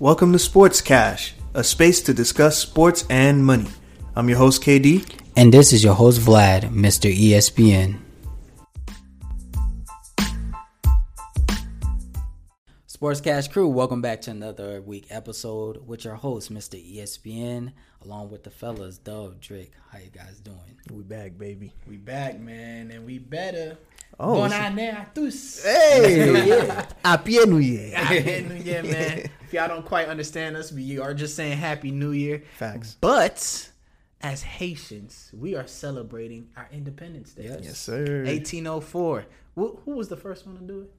[0.00, 3.68] Welcome to Sports Cash, a space to discuss sports and money.
[4.16, 5.06] I'm your host, KD.
[5.36, 7.14] And this is your host, Vlad, Mr.
[7.14, 7.98] ESPN.
[12.86, 16.82] Sports Cash crew, welcome back to another week episode with your host, Mr.
[16.82, 17.72] ESPN,
[18.02, 19.72] along with the fellas, Dove, Drake.
[19.90, 20.78] How you guys doing?
[20.90, 21.74] We back, baby.
[21.86, 23.76] We back, man, and we better.
[24.18, 25.62] Oh, Bon it's- année à tous.
[25.64, 26.68] Hey!
[27.04, 27.94] Happy New Year.
[27.96, 29.30] Happy New Year, man.
[29.50, 32.42] If y'all don't quite understand us, we are just saying Happy New Year.
[32.56, 32.96] Facts.
[33.00, 33.70] But
[34.20, 37.44] as Haitians, we are celebrating our Independence Day.
[37.44, 37.60] Yes.
[37.62, 38.24] Yes, sir.
[38.26, 39.24] 1804.
[39.56, 40.90] Who, who was the first one to do it?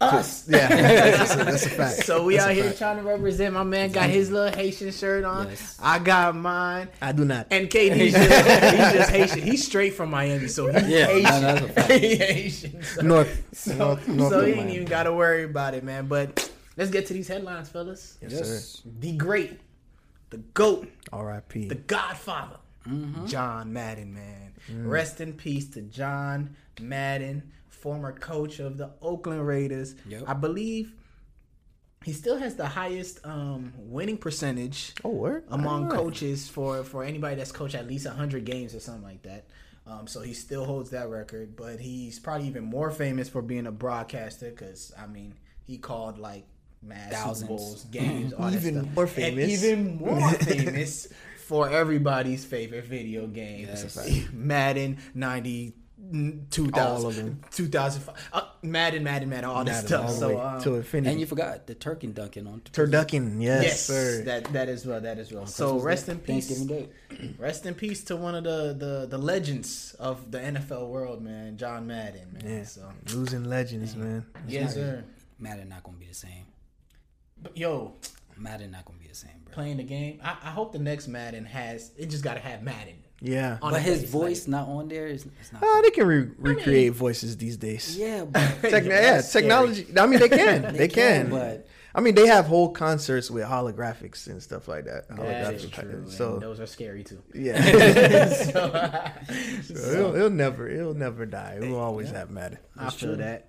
[0.00, 0.48] Us.
[0.48, 2.04] Yeah, that's a, that's a fact.
[2.04, 2.78] So we That's out here fact.
[2.78, 3.54] trying to represent.
[3.54, 5.48] My man got his little Haitian shirt on.
[5.48, 5.78] Yes.
[5.82, 6.88] I got mine.
[7.02, 7.48] I do not.
[7.50, 9.40] And KD's just, he's just Haitian.
[9.42, 11.24] He's straight from Miami, so he's Yeah, Haitian.
[11.24, 11.90] no, that's a fact.
[12.00, 12.82] He Haitian.
[12.82, 16.06] So, North, so, North, North so he ain't even got to worry about it, man.
[16.06, 18.16] But let's get to these headlines, fellas.
[18.22, 18.90] Yes, sir.
[19.00, 19.60] The great,
[20.30, 21.68] the goat, R.I.P.
[21.68, 22.56] the Godfather,
[22.88, 23.24] Mm-hmm.
[23.26, 24.52] John Madden, man.
[24.70, 24.88] Mm.
[24.90, 27.50] Rest in peace to John Madden,
[27.84, 29.94] former coach of the Oakland Raiders.
[30.08, 30.22] Yep.
[30.26, 30.94] I believe
[32.02, 35.44] he still has the highest um, winning percentage Oh, word?
[35.48, 35.98] among Alright.
[36.00, 39.44] coaches for for anybody that's coached at least 100 games or something like that.
[39.86, 43.66] Um, so he still holds that record, but he's probably even more famous for being
[43.66, 45.34] a broadcaster because I mean
[45.66, 46.46] he called like
[46.82, 47.48] mass Thousands.
[47.48, 48.94] Bowls, games, all that Even stuff.
[48.94, 49.62] more and famous.
[49.64, 51.08] even more famous
[51.46, 53.98] for everybody's favorite video game, Yes.
[54.32, 55.74] Madden 90.
[56.50, 57.40] 2000, All of them.
[57.52, 60.06] 2005, uh, Madden, Madden, Madden, all this Madden stuff.
[60.06, 61.10] all the So, um, to infinity.
[61.12, 64.22] And you forgot the turkey Duncan on Turducken, yes, yes, sir.
[64.24, 65.46] that that is well, that is well.
[65.46, 66.88] So rest Day, in peace, Thanksgiving Day.
[67.38, 71.56] Rest in peace to one of the, the, the legends of the NFL world, man,
[71.56, 72.42] John Madden, man.
[72.58, 72.64] Yeah.
[72.64, 74.26] So Losing legends, man.
[74.48, 75.04] yes, sir.
[75.38, 76.46] Madden not gonna be the same.
[77.40, 77.94] But yo,
[78.36, 79.54] Madden not gonna be the same, bro.
[79.54, 82.10] playing the game, I, I hope the next Madden has it.
[82.10, 82.96] Just got to have Madden.
[83.20, 83.58] Yeah.
[83.62, 85.62] On But his face, voice not on there is it's not.
[85.64, 87.96] Oh, they can re- recreate voices these days.
[87.96, 89.42] yeah, but Techn- yeah, That's scary.
[89.44, 89.86] technology.
[89.98, 90.74] I mean, they can.
[90.76, 91.30] they, can.
[91.30, 95.08] But I mean, they have whole concerts with holographics and stuff like that.
[95.08, 95.88] That Holographic is true.
[95.90, 97.22] and So those are scary too.
[97.34, 99.12] yeah, so,
[99.62, 101.58] So it'll, it'll never, it'll never die.
[101.62, 102.58] It will always have Madden.
[102.76, 103.48] I feel that.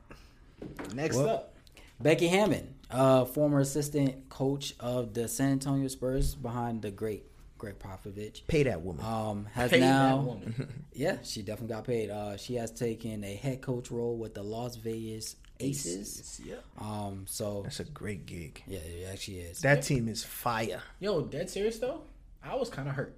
[0.93, 1.55] Next Well, up,
[1.99, 7.25] Becky Hammon, uh, former assistant coach of the San Antonio Spurs behind the great
[7.65, 9.03] Gregg Popovich, Pay that woman.
[9.03, 10.85] um, has pay that now, woman.
[10.93, 12.09] yeah, she definitely got paid.
[12.11, 16.41] Uh, she has taken a head coach role with the Las Vegas Aces.
[16.45, 16.55] Yeah.
[16.79, 18.61] Um, so That's a great gig.
[18.67, 19.61] yeah, it actually is.
[19.61, 20.81] That team is fire.
[20.99, 22.01] Yo, dead serious though.
[22.43, 23.17] I was kind of hurt.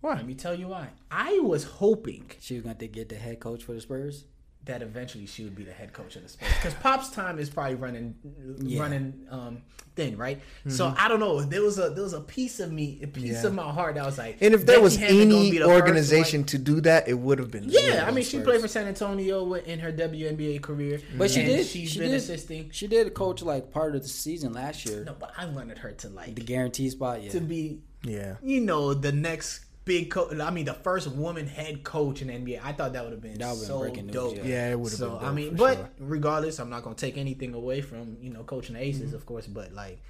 [0.00, 0.14] Why?
[0.14, 0.88] Let me tell you why.
[1.10, 4.24] I was hoping She was going to get the head coach for the Spurs.
[4.66, 7.48] That eventually she would be the head coach of the Spurs because Pop's time is
[7.48, 8.16] probably running
[8.60, 8.80] Yeah.
[8.80, 9.62] running um,
[9.94, 10.40] thin, right?
[10.66, 11.40] So I don't know.
[11.40, 13.46] There was a there was a piece of me, a piece Yeah.
[13.46, 15.80] of my heart that was like, And if there was Hammon any be the first
[15.80, 17.66] organization to do that, it would have been.
[17.68, 18.44] yeah, I mean, she Spurs.
[18.44, 21.64] played for San Antonio in her WNBA career, But she did.
[21.64, 22.70] She's she been did, assisting.
[22.72, 25.04] She did coach like part of the season last year.
[25.04, 27.30] No, but I wanted her to like The guarantee spot, yeah.
[27.30, 28.34] to be, Yeah.
[28.42, 30.38] you know, the next big coach.
[30.38, 32.60] I mean, the first woman head coach in the NBA.
[32.62, 34.36] I thought that would have been That would've been so breaking news, dope.
[34.36, 34.44] yeah.
[34.44, 35.28] Yeah, it would have So been.
[35.28, 35.90] I mean, for but sure.
[36.00, 39.14] regardless, I'm not gonna take anything away from you know coaching the Aces, Mm-hmm.
[39.16, 39.46] of course.
[39.46, 40.02] But like,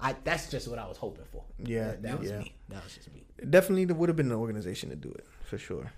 [0.00, 1.44] I that's just what I was hoping for.
[1.58, 2.38] Yeah, that, that was yeah.
[2.38, 2.54] me.
[2.70, 3.24] That was just me.
[3.50, 5.92] definitely there would have been an organization to do it for sure.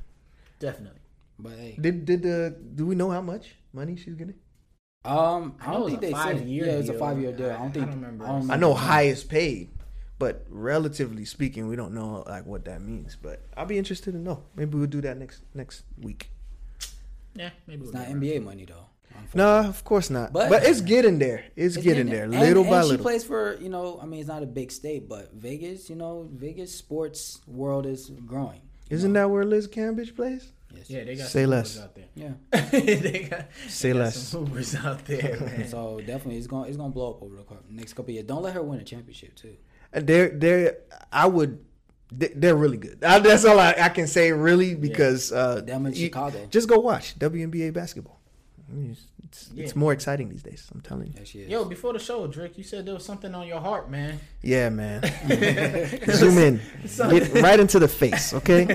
[0.59, 1.01] Definitely.
[1.39, 4.35] But hey, Did did the do we know how much money she's getting?
[5.05, 6.17] um, I I don't it think they said.
[6.39, 6.99] five-year Yeah, it's a deal.
[6.99, 7.51] five year deal.
[7.51, 7.87] I I- don't I think.
[7.87, 8.25] don't remember.
[8.25, 9.71] I, don't I know highest paid,
[10.19, 13.17] but relatively speaking, we don't know like what that means.
[13.21, 14.43] But I'll be interested to know.
[14.55, 16.31] Maybe we'll do that next next week.
[17.35, 18.11] Yeah, maybe It's we'll not.
[18.13, 18.87] NBA money though.
[19.35, 20.33] No, of course not.
[20.33, 21.45] But, But- it's getting there.
[21.57, 23.03] It's, It's getting there, And- little and by She little.
[23.05, 23.99] plays for you know.
[24.03, 25.89] I mean, it's not a big state, but Vegas.
[25.89, 28.61] You know, Vegas sports world is growing.
[28.91, 29.21] Isn't know?
[29.21, 30.53] that where Liz Cambage plays?
[30.75, 30.91] Yes.
[30.91, 31.79] Yeah, they got Say some less.
[31.81, 32.05] out there.
[32.15, 32.33] Yeah.
[32.71, 34.17] they got, Say they got less.
[34.19, 35.67] some movers out there, man.
[35.69, 38.27] So definitely, it's gonna it's gonna blow up over the cou- next couple of years.
[38.27, 39.57] Don't let her win a championship too.
[39.93, 40.79] And They're they're
[41.13, 41.59] I would
[42.13, 43.01] they- they're really good.
[43.01, 46.47] That's all I, I can say really because uh, Them in Chicago.
[46.51, 48.16] Just go watch WNBA basketball.
[48.69, 49.65] I mean, it's, it's, Yeah.
[49.65, 50.69] it's more exciting these days.
[50.75, 51.13] I'm telling you.
[51.13, 51.49] There she is.
[51.49, 54.19] Yo, before the show, Drake, you said there was something on your heart, man.
[54.43, 55.03] Yeah, man.
[56.11, 56.61] Zoom in.
[56.97, 58.67] Get right into the face, okay?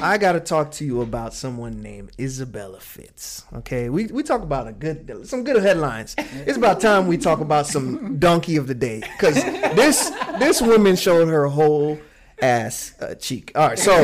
[0.00, 3.88] I got to talk to you about someone named Isabella Fitz, okay?
[3.88, 6.16] We we talk about a good some good headlines.
[6.18, 10.10] It's about time we talk about some donkey of the day cuz this
[10.40, 11.98] this woman showed her whole
[12.40, 13.52] ass uh, cheek.
[13.54, 13.94] All right, so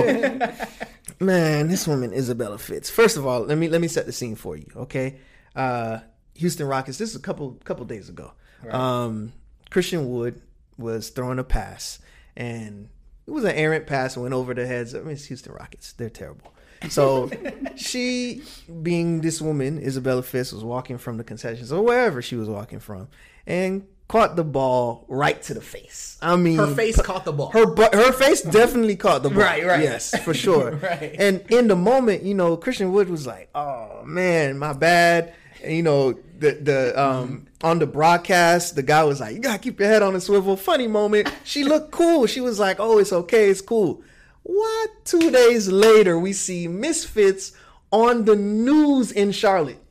[1.21, 2.91] man, this woman Isabella Fitz.
[2.91, 5.17] First of all, let me let me set the scene for you, okay?
[5.55, 6.01] Uh
[6.35, 6.99] Houston Rockets.
[6.99, 8.33] This is a couple couple days ago.
[8.71, 9.33] Um
[9.71, 10.41] Christian Wood
[10.79, 11.99] was throwing a pass,
[12.37, 12.89] and
[13.27, 14.95] it was an errant pass and went over the heads.
[14.95, 15.93] I mean, it's Houston Rockets.
[15.93, 16.53] They're terrible.
[16.89, 17.29] So
[17.77, 18.43] she,
[18.83, 22.79] being this woman, Isabella Fitz, was walking from the concessions or wherever she was walking
[22.79, 23.09] from,
[23.47, 26.17] and caught the ball right to the face.
[26.21, 27.51] I mean, Her face caught the ball.
[27.51, 29.39] her bu- her face definitely caught the ball.
[29.39, 29.83] Right, right.
[29.83, 30.73] Yes, for sure.
[30.83, 31.15] Right.
[31.19, 35.75] And in the moment, you know, Christian Wood was like, "Oh man, my bad." And
[35.75, 39.79] you know, the the um on the broadcast, the guy was like, "You gotta keep
[39.79, 41.31] your head on the swivel." Funny moment.
[41.45, 42.27] She looked cool.
[42.27, 43.51] She was like, "Oh, it's okay.
[43.51, 44.03] It's cool."
[44.43, 45.05] What?
[45.05, 47.53] Two days later, we see Miss Fitz
[47.93, 49.83] on the news in Charlotte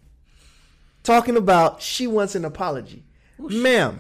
[1.04, 3.04] talking about she wants an apology.
[3.40, 4.00] Ma'am,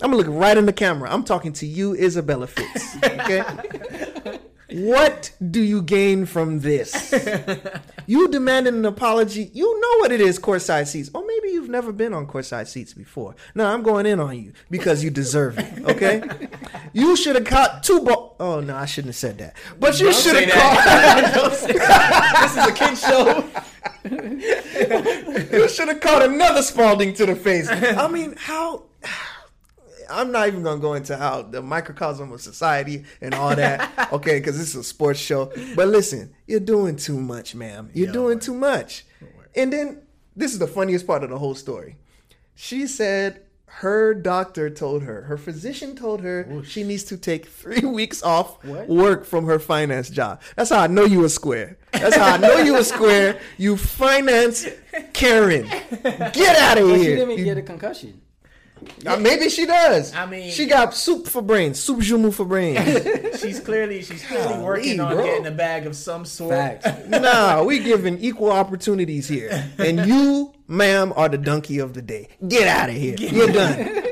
[0.00, 1.12] I'm gonna look right in the camera.
[1.12, 2.96] I'm talking to you, Isabella Fitz.
[3.04, 3.44] Okay.
[4.74, 7.12] what do you gain from this?
[8.06, 9.50] You demanded an apology.
[9.52, 11.10] You know what it is, courtside seats.
[11.14, 13.34] Or maybe you've never been on courtside seats before.
[13.54, 15.84] No, I'm going in on you because you deserve it.
[15.84, 16.22] Okay.
[16.92, 18.36] you should have caught two ball.
[18.40, 19.56] Oh no, I shouldn't have said that.
[19.78, 20.84] But you should have caught.
[20.84, 21.34] that.
[21.36, 22.38] Don't say that.
[22.42, 22.98] This is a kid
[25.48, 25.56] show.
[25.56, 27.68] you should have caught another Spalding to the face.
[27.68, 28.84] I mean, how?
[30.10, 33.90] I'm not even gonna go into how the microcosm of society and all that.
[34.12, 35.50] Okay, because this is a sports show.
[35.74, 37.90] But listen, you're doing too much, ma'am.
[37.94, 39.04] You're Yeah, doing too much.
[39.54, 40.02] And then
[40.36, 41.96] this is the funniest part of the whole story.
[42.54, 47.80] She said her doctor told her, her physician told her she needs to take three
[48.00, 48.86] weeks off What?
[48.88, 50.42] work from her finance job.
[50.56, 51.78] That's how I know you a square.
[51.92, 53.40] That's how I know you a square.
[53.56, 54.66] You finance
[55.14, 55.64] Karen.
[56.02, 56.98] Get out of here.
[56.98, 58.20] she didn't even You- get a concussion.
[59.06, 60.14] Uh, maybe she does.
[60.14, 62.78] I mean- she got soup for brains, soup jumu for brains.
[63.40, 65.24] She's clearly she's clearly working on bro.
[65.24, 66.52] getting a bag of some sort.
[66.52, 67.08] Facts.
[67.08, 72.28] nah, we giving equal opportunities here, and you, ma'am, are the donkey of the day.
[72.46, 73.16] Get out of here.
[73.18, 74.04] You're done.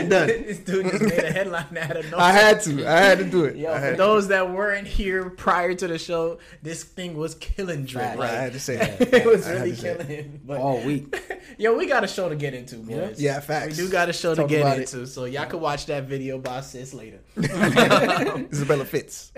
[0.00, 0.26] I'm done.
[0.28, 2.20] this dude just made a headline out of nowhere.
[2.26, 2.86] I had to.
[2.86, 3.56] I had to do it.
[3.56, 7.34] Yo, I for had, those that weren't here prior to the show, this thing was
[7.36, 8.04] killing Drake.
[8.04, 9.14] Right, right, I had to say that.
[9.14, 10.40] it was I really killing him.
[10.44, 11.14] But All week.
[11.58, 13.20] yo, we got a show to get into, boys.
[13.20, 13.76] Yeah, facts.
[13.78, 14.92] We do got a show Talk to get about it.
[14.92, 17.20] into, so y'all can watch that video by sis later.
[18.52, 19.32] Isabella Fitz.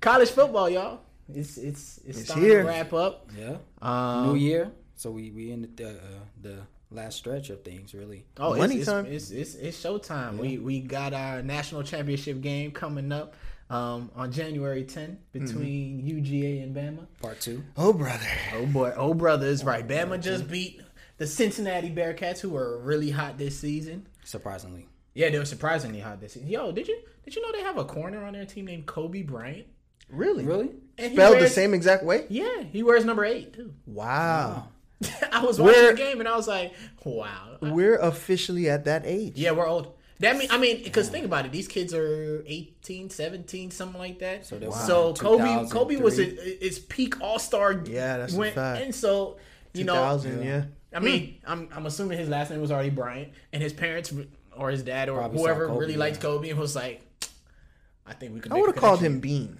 [0.00, 1.00] College football, y'all.
[1.32, 2.62] It's it's it's, It's starting here.
[2.62, 3.28] to wrap up.
[3.38, 3.56] Yeah.
[3.80, 4.72] Um, New year.
[4.96, 5.92] So we we in the uh,
[6.40, 6.56] the
[6.90, 8.24] last stretch of things really.
[8.36, 9.06] Oh, Money it's, time.
[9.06, 10.38] It's, it's, it's, it's showtime.
[10.38, 13.34] We we got our national championship game coming up
[13.70, 17.06] um, on January 10th between UGA and Bama.
[17.22, 17.62] Part two.
[17.76, 18.26] Oh, brother.
[18.54, 19.86] Oh boy, oh brothers, right?
[19.86, 20.82] Bama just beat
[21.18, 24.08] the Cincinnati Bearcats, who were really hot this season.
[24.24, 24.88] Surprisingly.
[25.14, 26.48] Yeah, they were surprisingly hot this season.
[26.48, 29.22] Yo, did you did you know they have a corner on their team named Kobe
[29.22, 29.66] Bryant?
[30.08, 30.44] Really?
[30.44, 30.70] Really?
[30.98, 32.26] And he Spelled the same exact way?
[32.28, 33.72] Yeah, he wears number eight too.
[33.86, 34.68] Wow.
[35.32, 36.74] I was watching Where- the game and I was like,
[37.04, 37.56] wow.
[37.60, 39.36] We're officially at that age.
[39.36, 39.94] Yeah, we're old.
[40.20, 41.52] That mean, I mean, because think about it.
[41.52, 44.44] These kids are 18, 17, something like that.
[44.44, 45.14] So they're So.
[45.14, 46.52] Kobe, Kobe was 2003.
[46.52, 47.72] at its peak All Star.
[47.72, 48.82] Yeah, that's a fact.
[48.82, 49.38] And so
[49.72, 50.64] you know, 2000, yeah.
[50.94, 54.12] I mean, I'm I'm assuming his last name was already Bryant, and his parents
[54.54, 56.22] or his dad or Probably whoever Kobe, really liked yeah.
[56.22, 57.00] Kobe and was like,
[58.06, 58.52] I think we could.
[58.52, 59.58] I would have called him Bean.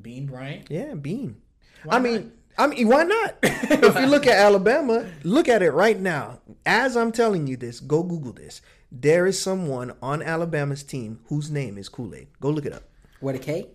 [0.00, 0.70] Bean Bryant.
[0.70, 1.36] Yeah, Bean.
[1.84, 3.36] Why I mean, I mean, why not?
[3.42, 6.40] if you look at Alabama, look at it right now.
[6.64, 8.60] As I'm telling you this, go Google this.
[8.92, 12.28] There is someone on Alabama's team whose name is Kool Aid.
[12.40, 12.84] Go look it up.
[13.20, 13.66] What a K?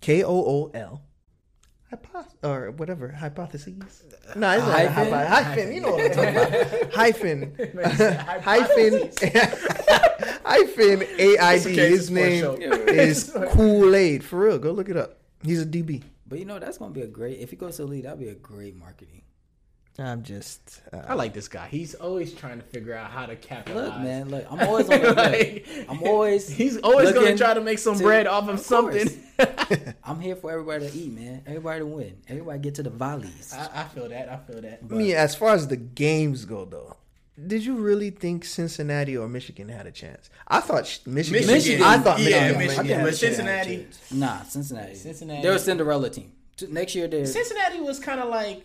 [0.00, 1.02] K O O L.
[1.92, 4.02] Hypoth- or whatever hypotheses.
[4.34, 5.12] No, it's not Hyphen?
[5.12, 5.44] hyphen.
[5.44, 5.72] hyphen.
[5.72, 6.92] You know what I'm talking about.
[6.92, 7.54] hyphen.
[8.42, 9.10] hyphen.
[10.44, 11.74] Hyphen A I D.
[11.76, 14.24] His name is Kool Aid.
[14.24, 15.18] For real, go look it up.
[15.44, 16.02] He's a DB.
[16.26, 18.18] But you know that's gonna be a great if he goes to the league, that'd
[18.18, 19.22] be a great marketing.
[19.98, 20.82] I'm just.
[20.92, 21.68] Uh, I like this guy.
[21.68, 23.90] He's always trying to figure out how to capitalize.
[23.90, 27.54] Look, man, look, I'm always on the Like, I'm always He's always going to try
[27.54, 29.08] to make some to- bread off of, of something.
[30.04, 31.42] I'm here for everybody to eat, man.
[31.46, 32.16] Everybody to win.
[32.28, 33.54] Everybody get to the volleys.
[33.56, 34.28] I, I feel that.
[34.28, 34.80] I feel that.
[34.82, 36.96] I mean, as far as the games go, though,
[37.46, 40.30] did you really think Cincinnati or Michigan had a chance?
[40.46, 41.46] I thought Michigan.
[41.46, 41.82] Michigan.
[41.82, 42.58] I thought Yeah, Michigan.
[42.58, 42.78] Michigan.
[42.78, 44.94] I think But Cincinnati- Nah, Cincinnati.
[44.94, 45.42] Cincinnati.
[45.42, 46.32] They're a Cinderella team.
[46.68, 48.64] Next year they're Cincinnati was kind of like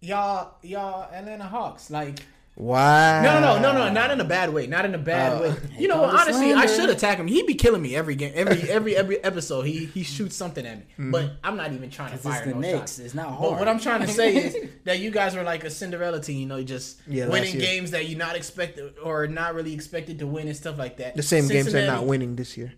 [0.00, 1.90] y'all, y'all Atlanta Hawks.
[1.90, 2.18] Like
[2.58, 3.22] Wow.
[3.22, 4.66] no, no, no, no, no, not in a bad way.
[4.66, 5.54] Not in a bad Uh, way.
[5.78, 7.26] You know, honestly, I should attack him.
[7.26, 9.62] He'd be killing me every game, every every every episode.
[9.66, 12.44] He he shoots something at me, but I'm not even trying to 'Cause it's fire
[12.46, 12.78] the no Knicks.
[12.78, 12.98] shots.
[13.00, 13.40] It's not hard.
[13.52, 16.38] But what I'm trying to say is that you guys are like a Cinderella team.
[16.40, 20.26] You know, just Yeah, winning games that you're not expected or not really expected to
[20.26, 21.14] win and stuff like that.
[21.14, 22.72] The same games they're not winning this year.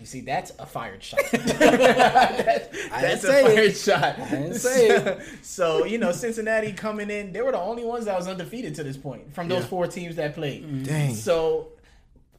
[0.00, 1.20] You see, that's a fired shot.
[1.32, 3.54] that's that's a say it.
[3.54, 4.18] fired shot.
[4.18, 8.04] I didn't say so, so, you know, Cincinnati coming in, they were the only ones
[8.06, 9.68] that was undefeated to this point from those Yeah.
[9.68, 10.84] four teams that played.
[10.84, 11.14] Dang.
[11.14, 11.68] So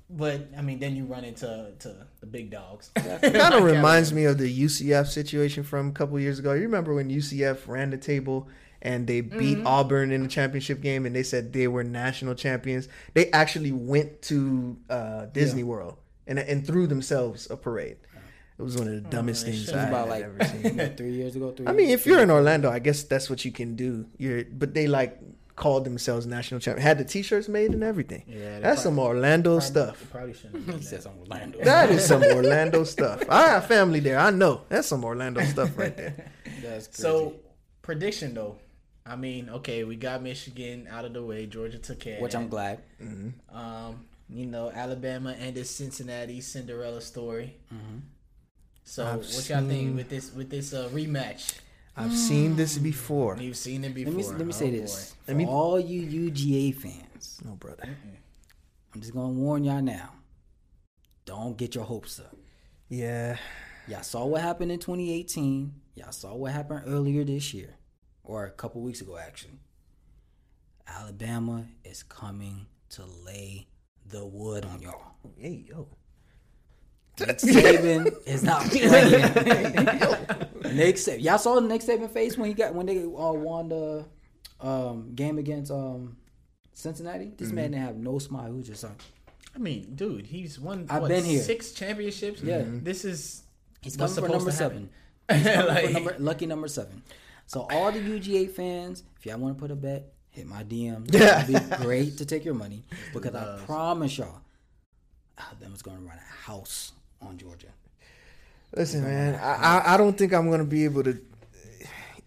[0.10, 2.92] but I mean, then you run into to the big dogs.
[2.96, 6.54] It kind of reminds me of the UCF situation from a couple years ago.
[6.54, 8.48] You remember when UCF ran the table
[8.84, 9.66] and they beat Mm-hmm.
[9.68, 12.88] Auburn in the championship game and they said they were national champions?
[13.16, 15.98] They actually went to uh, Disney World
[16.28, 17.98] and and threw themselves a parade.
[18.58, 19.76] It was one of the dumbest they things should.
[19.76, 20.96] I It was had about like ever seen.
[20.98, 21.52] three years ago.
[21.52, 21.68] Three.
[21.68, 24.06] I mean, years if you're in Orlando, I guess that's what you can do.
[24.18, 25.20] You're, but they like
[25.58, 26.82] called themselves national champion.
[26.82, 28.24] Had the T-shirts made and everything.
[28.28, 30.06] Yeah, they that's some Orlando stuff.
[30.10, 30.70] Probably shouldn't.
[30.74, 31.60] He said some Orlando.
[31.64, 33.24] That is some Orlando stuff.
[33.24, 34.20] I got family there.
[34.20, 36.32] I know that's some Orlando stuff right there.
[36.62, 37.02] That's crazy.
[37.02, 37.34] So
[37.82, 38.56] prediction though,
[39.06, 41.46] I mean, okay, we got Michigan out of the way.
[41.46, 42.50] Georgia took care, of which I'm that.
[42.50, 42.80] glad.
[43.52, 47.58] Um, you know, Alabama ended Cincinnati Cinderella story.
[47.74, 47.98] Mm-hmm.
[48.84, 51.56] So I've what y'all think with this with this uh, rematch?
[51.98, 53.38] I've seen this before.
[53.38, 54.14] You've seen it before.
[54.14, 55.16] Let me let me say Oh, this boy.
[55.26, 57.40] for Let me- all you UGA fans.
[57.46, 57.88] No, brother.
[58.94, 60.12] I'm just gonna warn y'all now.
[61.26, 62.36] Don't get your hopes up.
[62.90, 63.38] Yeah.
[63.88, 65.74] Y'all saw what happened in 2018.
[65.96, 67.76] Y'all saw what happened earlier this year,
[68.24, 69.60] or a couple weeks ago, actually.
[70.88, 73.68] Alabama is coming to lay
[74.10, 75.02] the wood on y'all.
[75.38, 75.88] Hey yo.
[77.20, 78.92] Nick Saban is not playing.
[80.76, 84.06] Nick Saban, y'all saw Nick Saban face when he got when they uh, won the
[84.60, 86.18] um, game against um,
[86.74, 87.32] Cincinnati.
[87.38, 88.48] This man didn't have no smile.
[88.48, 89.02] He was just like,
[89.56, 90.88] I mean, dude, he's won.
[90.90, 91.42] I've what, been here.
[91.42, 92.42] six championships.
[92.42, 92.64] Yeah.
[92.68, 93.44] this is
[93.82, 94.90] he's coming for number seven.
[95.32, 97.02] He's Like- for number, lucky number seven.
[97.48, 101.12] So all the UGA fans, if y'all want to put a bet, hit my DM.
[101.14, 101.44] Yeah.
[101.44, 104.42] It'd be great to take your money because I promise y'all,
[105.38, 107.70] Alabama's going to run a house on Georgia.
[108.76, 109.36] Listen, man.
[109.36, 111.18] I, I I don't think I'm gonna be able to.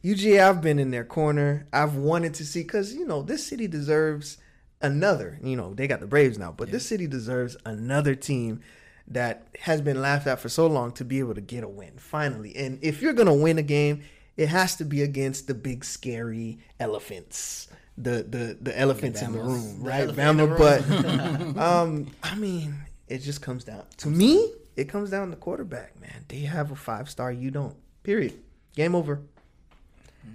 [0.03, 1.67] UGA, I've been in their corner.
[1.73, 4.39] I've wanted to see because you know this city deserves
[4.81, 5.39] another.
[5.43, 8.63] You know they got the Braves now, but this city deserves another team
[9.09, 11.99] that has been laughed at for so long to be able to get a win
[11.99, 12.57] finally.
[12.57, 14.03] And if you're gonna win a game,
[14.39, 17.69] it has to be against the big scary elephants.
[18.01, 20.03] The the the elephants in the room, right?
[20.03, 22.75] elephant the Bama, but um, I mean,
[23.09, 24.53] it just comes down to me.
[24.77, 26.25] It comes down to the quarterback, man.
[26.29, 27.75] They have a five star, you don't.
[28.05, 28.35] Period.
[28.77, 29.21] Game over.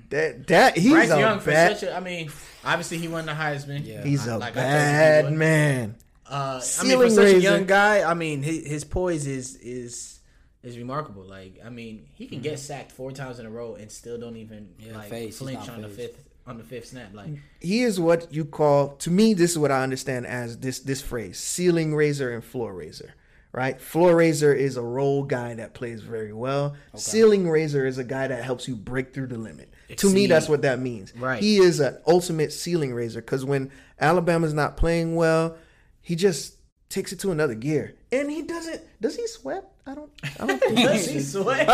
[0.10, 1.78] That that he's Bryce a Young for bad.
[1.78, 1.96] such a.
[1.96, 2.32] I mean,
[2.66, 3.86] obviously he won the Heisman.
[3.86, 4.04] Yeah.
[4.04, 5.96] He's a Like I he bad man.
[6.30, 7.38] Uh, I mean, Ceiling for such raiser.
[7.38, 10.20] a young guy, I mean, his, his poise is is
[10.64, 11.24] is remarkable.
[11.24, 14.38] Like, I mean, he can get sacked four times in a row and still don't
[14.38, 15.26] even Yeah, like phase.
[15.26, 17.14] He's flinch not on the fifth on the fifth snap.
[17.14, 19.34] Like, He is what you call to me.
[19.34, 23.14] This is what I understand as this this phrase: ceiling raiser and floor raiser.
[23.52, 23.80] Right?
[23.80, 26.76] Floor raiser is a role guy that plays very well.
[26.96, 29.72] Ceiling raiser is a guy that helps you break through the limit.
[29.98, 31.16] To me, that's what that means.
[31.16, 31.40] Right.
[31.40, 33.70] He is an ultimate ceiling raiser because when
[34.02, 35.56] Alabama's not playing well,
[36.02, 36.56] he just
[36.90, 37.94] takes it to another gear.
[38.12, 38.82] And he doesn't.
[39.00, 39.66] Does he sweat?
[39.86, 40.12] I don't.
[40.40, 41.70] I don't think does he sweat?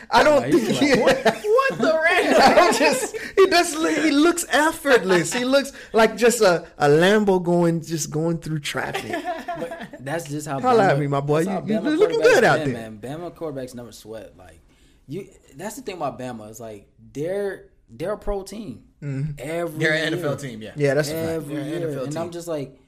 [0.10, 0.94] I don't he think he.
[1.70, 2.42] what the random?
[2.42, 3.72] I'm just he does
[4.04, 5.32] he looks effortless.
[5.32, 9.12] He looks like just a, a Lambo going just going through traffic.
[10.00, 10.60] That's just how.
[10.60, 11.40] Holla at Bama- me, my boy.
[11.40, 12.90] You- how you Bama looking good out been, there.
[12.90, 12.98] man.
[13.00, 14.36] Bama quarterbacks never sweat.
[14.36, 14.60] Like
[15.06, 16.48] you, that's the thing about Bama.
[16.50, 18.84] It's like they're they're a pro team.
[19.02, 19.32] Mm-hmm.
[19.38, 20.14] Every They're an.
[20.14, 20.72] NFL team, yeah.
[20.76, 21.28] Yeah, that's a fact.
[21.28, 21.88] every They're year.
[21.90, 22.22] NFL and team.
[22.22, 22.78] I'm just like,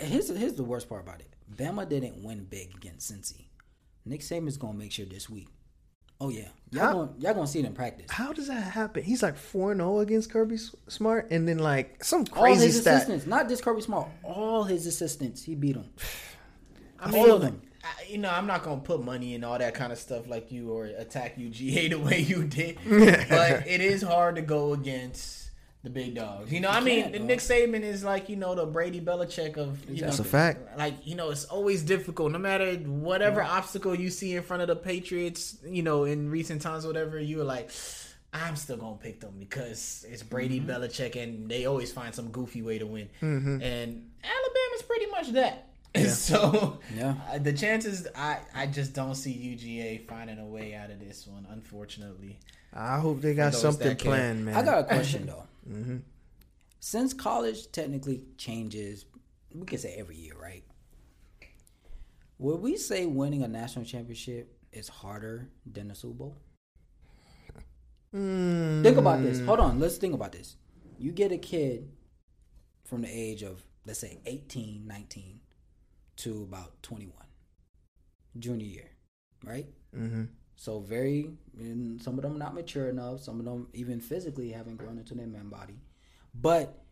[0.00, 1.26] here's here's the worst part about it.
[1.56, 3.46] Bama didn't win big against Cincy.
[4.04, 5.48] Nick Saban's gonna make sure this week.
[6.20, 8.06] Oh yeah, y'all How- gonna, y'all gonna see it in practice.
[8.10, 9.02] How does that happen?
[9.02, 10.56] He's like four zero oh against Kirby
[10.88, 12.94] Smart, and then like some crazy All crazy his stat.
[12.96, 15.90] assistants, not just Kirby Smart, all his assistants, he beat them.
[16.98, 17.60] I All of them.
[17.84, 20.50] I, you know, I'm not gonna put money in all that kind of stuff like
[20.50, 25.45] you or attack UGA the way you did, but it is hard to go against
[25.86, 26.52] the big dogs.
[26.52, 27.22] You know, I mean, can't, dog.
[27.22, 30.76] Nick Saban is like you know the Brady Belichick of you That's know, a fact.
[30.76, 32.32] Like you know, it's always difficult.
[32.32, 33.56] No matter whatever mm-hmm.
[33.56, 37.18] obstacle you see in front of the Patriots, you know, in recent times, or whatever,
[37.18, 37.70] you were like.
[38.32, 40.68] I'm still gonna pick them because it's Brady mm-hmm.
[40.68, 43.08] Belichick, and they always find some goofy way to win.
[43.22, 43.62] Mm-hmm.
[43.62, 45.68] And Alabama's pretty much that.
[46.10, 47.14] so Yeah.
[47.30, 51.26] uh, the chances, I I just don't see UGA finding a way out of this
[51.26, 51.46] one.
[51.50, 52.38] Unfortunately,
[52.74, 54.54] I hope they got something planned, man.
[54.54, 55.44] I got a question though.
[56.80, 59.06] Since college technically changes,
[59.54, 60.64] we can say every year, right?
[62.38, 66.36] Would we say winning a national championship is harder than a Super Bowl?
[68.14, 69.40] Mm, Think about this.
[69.40, 70.56] Hold on, let's think about this.
[70.98, 71.90] You get a kid
[72.84, 75.40] from the age of, let's say, 18, 19
[76.16, 77.12] to about 21,
[78.38, 78.90] junior year,
[79.44, 79.66] right?
[79.94, 80.24] hmm
[80.56, 83.20] So very, and some of them not mature enough.
[83.20, 85.80] Some of them even physically haven't grown into their man body.
[86.34, 86.82] But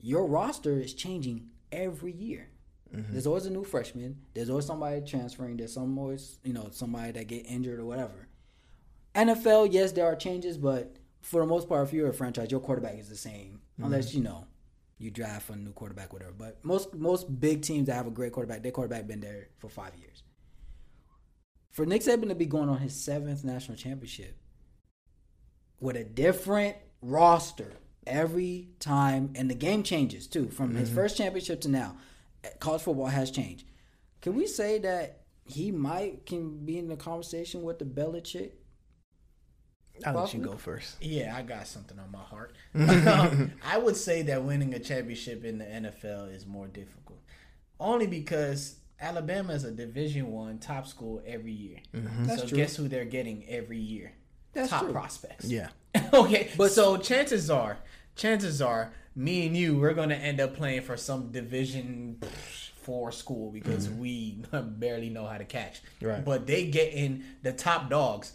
[0.00, 2.48] your roster is changing every year.
[2.94, 3.12] Mm-hmm.
[3.12, 4.16] There's always a new freshman.
[4.34, 5.58] There's always somebody transferring.
[5.58, 8.28] There's some always you know somebody that get injured or whatever.
[9.14, 12.60] NFL, yes, there are changes, but for the most part, if you're a franchise, your
[12.60, 13.84] quarterback is the same, mm-hmm.
[13.84, 14.46] unless you know
[14.98, 16.32] you draft a new quarterback, whatever.
[16.36, 19.68] But most most big teams that have a great quarterback, their quarterback been there for
[19.68, 20.22] five years.
[21.70, 24.36] For Nick Saban to be going on his seventh national championship
[25.78, 27.72] with a different roster
[28.06, 31.96] every time, and the game changes too from his first championship to now.
[32.58, 33.64] College football has changed.
[34.20, 38.52] Can we say that he might can be in the conversation with the Belichick?
[40.06, 40.96] I'll let you go first.
[41.02, 42.54] Yeah, I got something on my heart.
[42.74, 47.20] um, I would say that winning a championship in the NFL is more difficult,
[47.78, 51.78] only because Alabama is a Division One top school every year.
[51.94, 52.24] Mm-hmm.
[52.26, 52.56] That's so true.
[52.56, 54.12] guess who they're getting every year?
[54.52, 54.92] That's top true.
[54.92, 55.46] prospects.
[55.46, 55.68] Yeah.
[56.12, 57.78] okay, but so chances are,
[58.14, 62.20] chances are, me and you, we're gonna end up playing for some Division
[62.82, 64.00] Four school because mm-hmm.
[64.00, 65.82] we barely know how to catch.
[66.00, 66.24] Right.
[66.24, 68.32] But they get in the top dogs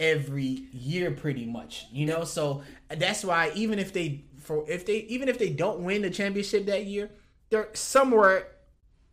[0.00, 1.86] every year, pretty much.
[1.92, 5.80] You know, so that's why even if they for if they even if they don't
[5.80, 7.10] win the championship that year,
[7.50, 8.48] they're somewhere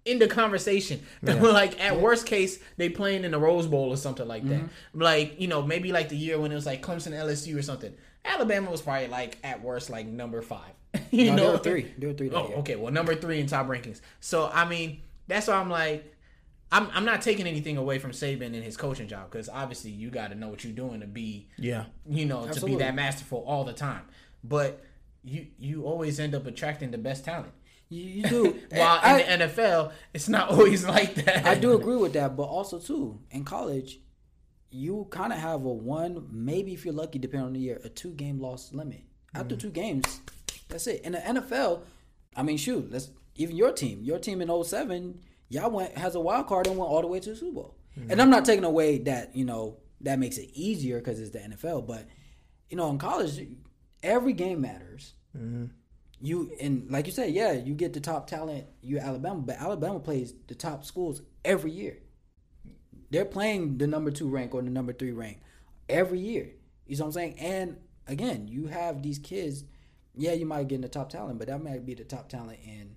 [0.05, 1.01] in the conversation.
[1.22, 4.62] like at worst case, they playing in the Rose Bowl or something like that.
[4.62, 5.01] Mm-hmm.
[5.01, 7.93] Like you know, maybe like the year when it was like Clemson, LSU or something.
[8.24, 10.72] Alabama was probably like at worst like number five.
[11.12, 11.93] you No, know, they were three.
[11.98, 12.58] They were three that Oh, year.
[12.58, 12.75] okay.
[12.75, 14.00] Well, number three in top rankings.
[14.20, 16.05] So I mean, that's why I'm like,
[16.72, 20.10] I'm I'm not taking anything away from Saban and his coaching job because obviously you
[20.12, 21.86] got to know what you're doing to be Yeah.
[22.08, 24.03] you know, to be that masterful all the time.
[24.43, 24.84] But
[25.24, 27.53] you you always end up attracting the best talent.
[27.91, 28.60] You, you do.
[28.71, 31.45] While I, in the NFL, it's not always like that.
[31.45, 34.00] I do agree with that, but also too in college,
[34.71, 37.89] you kind of have a one, maybe if you're lucky, depending on the year, a
[37.89, 39.03] two game loss limit.
[39.36, 39.60] After mm.
[39.60, 40.21] two games,
[40.69, 41.01] that's it.
[41.03, 41.81] In the NFL,
[42.36, 46.20] I mean, shoot, let's even your team, your team in 07, y'all went has a
[46.20, 47.75] wild card and went all the way to the Super Bowl.
[48.00, 48.11] Mm.
[48.11, 51.39] And I'm not taking away that you know that makes it easier because it's the
[51.39, 52.07] NFL, but
[52.70, 53.46] you know in college,
[54.01, 55.13] every game matters.
[55.37, 55.66] Mm-hmm.
[56.22, 58.66] You and like you said, yeah, you get the top talent.
[58.81, 61.98] You Alabama, but Alabama plays the top schools every year.
[63.10, 65.40] They're playing the number two rank or the number three rank
[65.90, 66.51] every year.
[66.86, 67.36] You know what I'm saying?
[67.40, 69.64] And again, you have these kids.
[70.16, 72.60] Yeah, you might get in the top talent, but that might be the top talent
[72.66, 72.96] in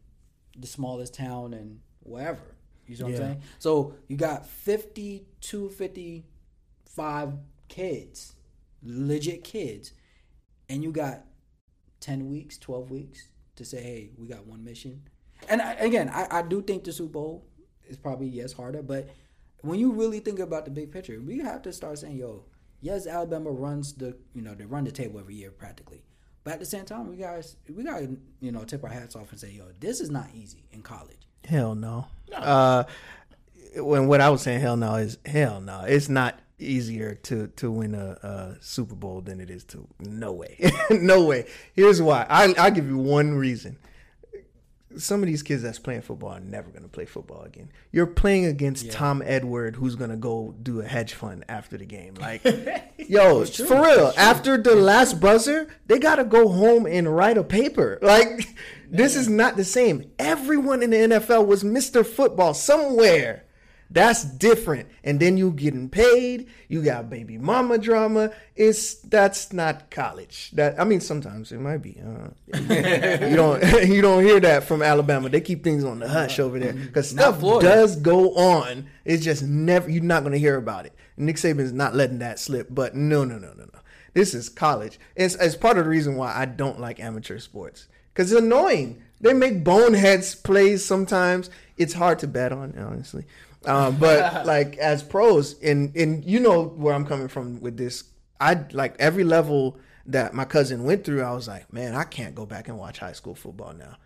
[0.58, 2.56] the smallest town and wherever.
[2.86, 3.16] You know what Yeah.
[3.20, 3.42] I'm saying?
[3.58, 7.32] So you got 52, 55
[7.68, 8.34] kids,
[8.82, 9.92] legit kids,
[10.68, 11.24] and you got
[12.04, 15.02] 10 weeks, 12 weeks to say, hey, we got one mission.
[15.48, 17.46] And I, again, I, I do think the Super Bowl
[17.88, 19.08] is probably, yes, harder, but
[19.62, 22.44] when you really think about the big picture, we have to start saying, yo,
[22.82, 26.02] yes, Alabama runs the, you know, they run the table every year practically.
[26.44, 29.16] But at the same time, we guys, we got to, you know, tip our hats
[29.16, 31.26] off and say, yo, this is not easy in college.
[31.46, 32.06] Hell no.
[32.34, 32.84] Uh,
[33.76, 35.84] when what I was saying, hell no, is hell no.
[35.86, 39.86] It's not easier to to win a, a Super Bowl than it is to.
[40.00, 41.46] No way, no way.
[41.74, 42.26] Here's why.
[42.28, 43.78] I I'll give you one reason.
[44.96, 47.68] Some of these kids that's playing football are never gonna play football again.
[47.90, 52.14] You're playing against Tom Edward, who's gonna go do a hedge fund after the game.
[52.14, 52.44] Like,
[52.98, 54.12] yo, for real.
[54.16, 57.98] After the last buzzer, they gotta go home and write a paper.
[58.14, 58.46] Like,
[58.88, 60.12] this is not the same.
[60.20, 62.06] Everyone in the NFL was Mr.
[62.06, 63.44] Football somewhere.
[63.90, 64.88] That's different.
[65.04, 66.48] And then you getting paid.
[66.68, 68.32] You got baby mama drama.
[68.56, 70.50] It's that's not college.
[70.52, 72.00] That I mean, sometimes it might be.
[72.00, 72.28] Uh,
[73.28, 75.28] you don't you don't hear that from Alabama.
[75.28, 78.88] They keep things on the hush over there because stuff does go on.
[79.04, 79.88] It's just never.
[79.90, 80.94] You're not going to hear about it.
[81.16, 82.68] Nick Saban's not letting that slip.
[82.70, 83.80] But no, no, no, no, no.
[84.14, 84.98] This is college.
[85.16, 89.02] It's, it's part of the reason why I don't like amateur sports because it's annoying.
[89.20, 91.50] They make boneheads plays sometimes.
[91.76, 93.24] It's hard to bet on, honestly.
[93.66, 98.04] Um, but like as pros, and and you know where I'm coming from with this.
[98.40, 101.22] I like every level that my cousin went through.
[101.22, 103.96] I was like, man, I can't go back and watch high school football now.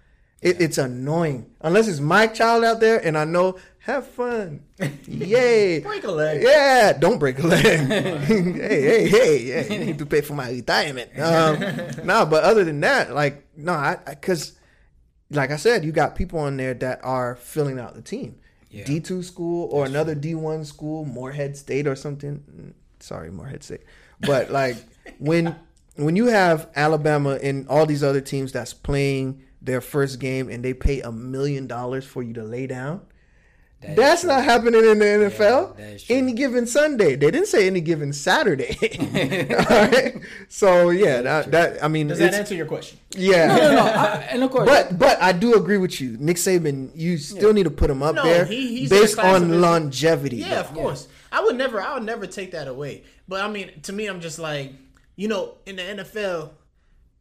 [0.40, 4.62] It, It's annoying unless it's my child out there, and I know have fun,
[5.06, 6.42] yay, Break a leg.
[6.42, 7.64] yeah, don't break a leg.
[7.88, 11.10] hey, hey, hey, yeah, you need to pay for my retirement.
[11.18, 11.58] Um,
[12.06, 14.52] no, but other than that, like, no, I because,
[15.30, 18.36] like I said, you got people on there that are filling out the team.
[18.70, 18.84] Yeah.
[18.84, 22.42] D two school or another D one school, Morehead State or something.
[22.54, 23.82] Mm, Sorry, Morehead State,
[24.20, 24.76] but like
[25.18, 25.56] when
[25.96, 30.64] when you have Alabama and all these other teams that's playing their first game and
[30.64, 33.00] they pay a million dollars for you to lay down,
[33.80, 35.76] That is That's not happening in the NFL.
[35.76, 36.16] that is true.
[36.16, 37.14] any given Sunday.
[37.14, 38.76] They didn't say any given Saturday.
[39.56, 40.20] All right.
[40.48, 42.98] So yeah, that, that I mean, Does that answer your question?
[43.12, 43.46] yeah.
[43.46, 43.82] No, no, no.
[43.82, 46.90] I, and of course, But but I do agree with you, Nick Saban.
[46.96, 49.60] You still need to put him up No, there he- he's based class of on
[49.60, 50.38] longevity.
[50.38, 51.06] Yeah, of course.
[51.30, 51.80] I would never.
[51.80, 53.04] I would never take that away.
[53.28, 54.72] But I mean, to me, I'm just like,
[55.14, 56.50] you know, in the NFL,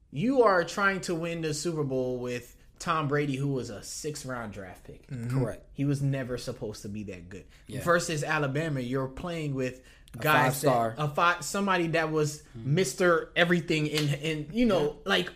[0.09, 4.25] you are trying to win the Super Bowl with Tom Brady, who was a six
[4.25, 5.07] round draft pick.
[5.07, 5.39] Mm-hmm.
[5.39, 5.65] correct.
[5.73, 7.45] He was never supposed to be that good.
[7.67, 7.81] Yeah.
[7.81, 9.81] Versus Alabama, you're playing with
[10.17, 10.95] guys five-star.
[10.97, 12.75] that, a five, somebody that was mm-hmm.
[12.75, 15.29] Mister Everything in in you know like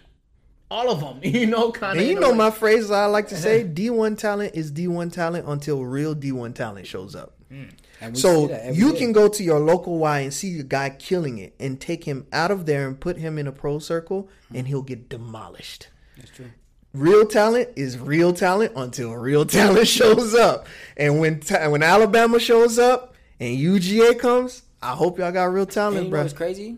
[0.72, 1.20] all of them.
[1.42, 2.06] You know, kind of.
[2.06, 6.16] You know my phrase I like to say: D1 talent is D1 talent until real
[6.16, 7.36] D1 talent shows up.
[7.52, 7.72] Mm.
[8.00, 9.00] And we So see that every you day.
[9.00, 12.26] can go to your local Y and see a guy killing it, and take him
[12.32, 14.68] out of there and put him in a pro circle, and mm-hmm.
[14.68, 15.90] he'll get demolished.
[16.18, 16.52] That's true.
[16.94, 20.68] Real talent is real talent until real talent shows up.
[20.98, 25.64] And when ta- when Alabama shows up and UGA comes, I hope y'all got real
[25.64, 26.22] And talent, you know bro.
[26.24, 26.78] what's crazy?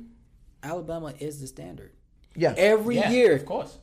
[0.61, 1.91] Alabama is the standard
[2.35, 3.33] Yeah, every yeah, year.
[3.35, 3.77] of course.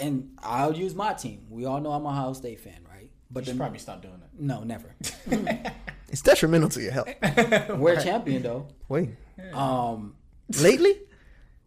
[0.00, 1.46] And I'll use my team.
[1.50, 3.10] We all know I'm a Ohio State fan, right?
[3.30, 4.38] But You then, should probably stop doing that.
[4.38, 4.94] no, never.
[6.08, 7.08] it's detrimental to your health.
[7.78, 8.68] We're a champion though.
[8.88, 9.10] Wait,
[9.52, 10.14] Um,
[10.60, 10.94] lately?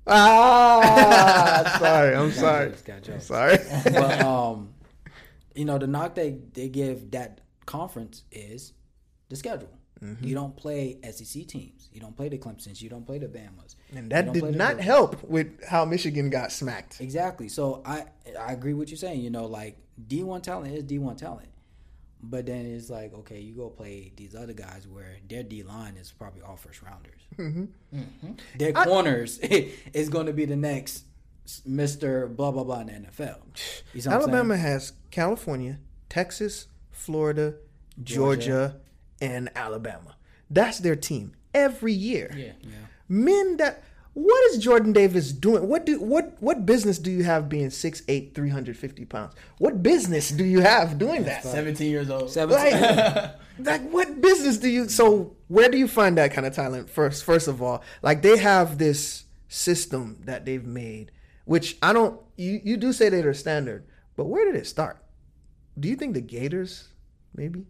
[0.09, 2.15] Ah, sorry.
[2.15, 2.73] I'm sorry.
[2.85, 3.57] jokes, I'm sorry.
[3.85, 4.73] but um,
[5.55, 8.73] you know, the knock they they give that conference is
[9.29, 9.69] the schedule.
[10.03, 10.25] Mm-hmm.
[10.25, 11.89] You don't play SEC teams.
[11.91, 12.81] You don't play the Clemson's.
[12.81, 13.75] You don't play the Bama's.
[13.93, 17.01] and that did not help with how Michigan got smacked.
[17.01, 17.49] Exactly.
[17.49, 18.05] So I
[18.39, 19.21] I agree with you saying.
[19.21, 21.49] You know, like D one talent is D one talent,
[22.21, 25.95] but then it's like okay, you go play these other guys where their D line
[25.97, 27.21] is probably all first rounders.
[27.37, 28.31] Mm-hmm.
[28.57, 29.39] Their corners
[29.93, 31.05] is going to be the next
[31.65, 33.37] Mister blah blah blah in the NFL.
[33.93, 34.21] You see what I'm saying?
[34.21, 35.79] Alabama has California,
[36.09, 37.55] Texas, Florida,
[38.03, 38.75] Georgia, Georgia.
[39.21, 40.15] and Alabama.
[40.49, 42.31] That's their team every year.
[42.35, 42.53] Yeah.
[43.07, 43.83] Men that
[44.23, 45.67] what is Jordan Davis doing?
[45.67, 49.33] What do what what business do you have being 6'8", 350 pounds?
[49.57, 51.43] What business do you have doing that?
[51.43, 52.29] 17 years old.
[52.29, 52.81] Seventeen.
[52.81, 56.89] Like, like what business do you so where do you find that kind of talent
[56.89, 57.83] first first of all?
[58.01, 61.11] Like they have this system that they've made,
[61.45, 65.03] which I don't you, you do say they're standard, but where did it start?
[65.79, 66.89] Do you think the Gators,
[67.35, 67.65] maybe?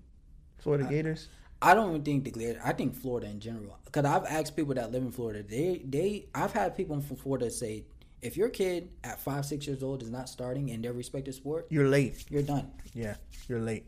[0.57, 1.27] Florida Gators?
[1.61, 2.61] I don't even think the Gators.
[2.63, 3.77] I think Florida in general.
[3.85, 5.43] Because I've asked people that live in Florida.
[5.43, 7.85] They they I've had people from Florida say,
[8.21, 11.67] if your kid at five six years old is not starting in their respective sport,
[11.69, 12.25] You're late.
[12.29, 12.71] you're done.
[12.93, 13.15] Yeah,
[13.47, 13.85] you're late.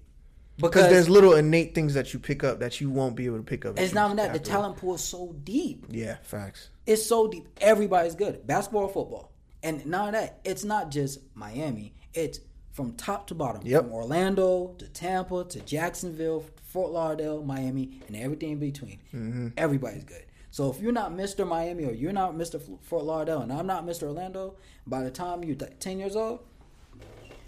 [0.57, 3.37] Because Because there's little innate things that you pick up that you won't be able
[3.37, 3.79] to pick up.
[3.79, 5.85] it's not even that the talent pool is so deep.
[5.89, 6.69] Yeah, facts.
[6.85, 7.47] It's so deep.
[7.61, 8.45] Everybody's good.
[8.45, 9.31] Basketball, football,
[9.63, 10.39] and not that.
[10.43, 11.93] It's not just Miami.
[12.13, 12.39] It's
[12.73, 13.61] from top to bottom.
[13.65, 13.83] Yep.
[13.83, 18.99] From Orlando to Tampa to Jacksonville, Fort Lauderdale, Miami, and everything in between.
[19.13, 19.47] Mm-hmm.
[19.57, 20.23] Everybody's good.
[20.51, 21.47] So if you're not Mr.
[21.47, 22.61] Miami or you're not Mr.
[22.83, 24.03] Fort Lauderdale and I'm not Mr.
[24.03, 24.55] Orlando,
[24.85, 26.39] by the time you're th- 10 years old,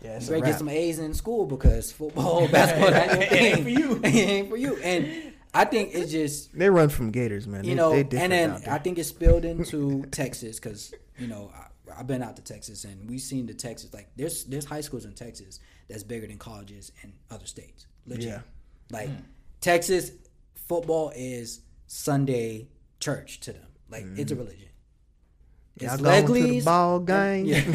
[0.01, 3.69] Yeah, you better get some A's in school because football, basketball, that ain't Ain't for
[3.69, 3.95] you.
[4.03, 4.77] It ain't for you.
[4.77, 7.63] And I think it's just They run from Gators, man.
[7.63, 8.61] you know, they and then.
[8.67, 12.85] I think it spilled into Texas because you know I, I've been out to Texas
[12.85, 15.59] and we've seen the Texas like there's there's high schools in Texas
[15.89, 17.85] that's bigger than colleges in other states.
[18.07, 18.25] Legit.
[18.25, 18.39] Yeah.
[18.91, 19.15] Like hmm.
[19.61, 20.11] Texas
[20.55, 22.67] football is Sunday
[22.99, 23.67] church to them.
[23.89, 24.41] Like it's a hmm.
[24.41, 24.63] religion.
[25.77, 26.65] It's going to the Legley's.
[26.65, 27.45] ball uh, game.
[27.45, 27.57] Yeah.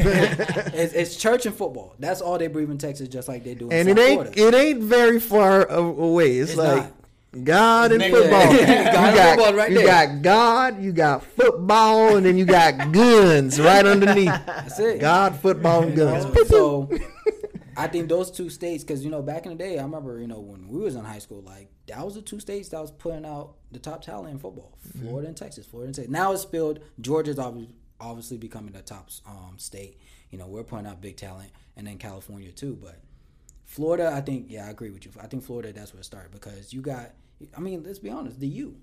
[0.73, 1.95] it's, it's church and football.
[1.99, 4.21] That's all they breathe in Texas, just like they do in and South it ain't
[4.35, 4.47] Florida.
[4.47, 6.37] it ain't very far away.
[6.37, 6.93] It's, It's like
[7.43, 8.53] God and football.
[8.59, 13.59] You got football right you got God, you got football, and then you got guns
[13.59, 14.25] right underneath.
[14.45, 14.99] That's it.
[14.99, 16.47] God, football, and guns.
[16.47, 16.89] So
[17.79, 20.27] I think those two states, because you know, back in the day, I remember you
[20.27, 22.91] know when we was in high school, like that was the two states that was
[22.91, 25.65] putting out the top talent in football: Florida and Texas.
[25.65, 26.11] Florida and Texas.
[26.11, 26.79] Now it's spilled.
[26.99, 29.99] Georgia's obviously obviously becoming the top um, state.
[30.29, 32.77] You know, we're putting out big talent, and then California too.
[32.81, 32.99] But
[33.65, 35.11] Florida, I think, yeah, I agree with you.
[35.21, 37.11] I think Florida, that's where it started because you got.
[37.55, 38.75] I mean, let's be honest, the U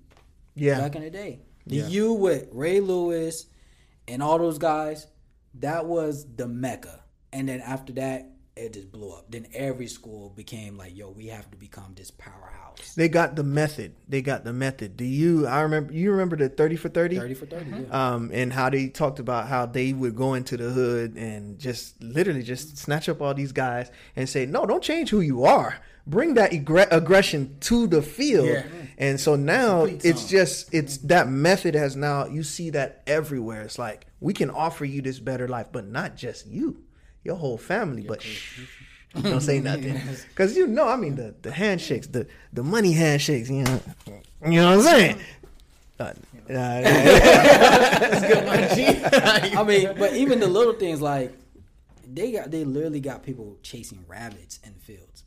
[0.54, 1.40] Yeah, back in the day.
[1.66, 1.88] The Yeah.
[1.88, 3.46] U with Ray Lewis
[4.08, 5.08] and all those guys,
[5.54, 7.00] that was the mecca.
[7.32, 9.30] And then after that, it just blew up.
[9.30, 12.94] Then every school became like, yo, we have to become this powerhouse.
[12.94, 13.94] they got the method.
[14.08, 14.96] They got the method.
[14.96, 15.46] Do you?
[15.46, 15.92] I remember.
[15.92, 17.16] You remember the thirty for thirty?
[17.16, 17.76] 30 for 30, yeah.
[18.14, 22.02] um, and how they talked about how they would go into the hood and just
[22.02, 25.78] literally just snatch up all these guys and say, "No, don't change who you are.
[26.06, 28.66] Bring that aggr- aggression to the field." Yeah.
[28.98, 33.62] And so now Complete it's just it's that method has now you see that everywhere.
[33.62, 36.82] It's like we can offer you this better life, but not just you,
[37.26, 38.02] your whole family.
[38.02, 38.60] but shh,
[39.20, 43.50] Don't say nothing, because you know, I mean, the the handshakes, the the money handshakes.
[43.50, 43.80] You know,
[44.46, 45.20] you know what I'm saying.
[45.98, 46.12] Uh,
[46.46, 51.32] That's good, my mean, but even the little things like
[52.06, 55.24] they got they literally got people chasing rabbits in the fields.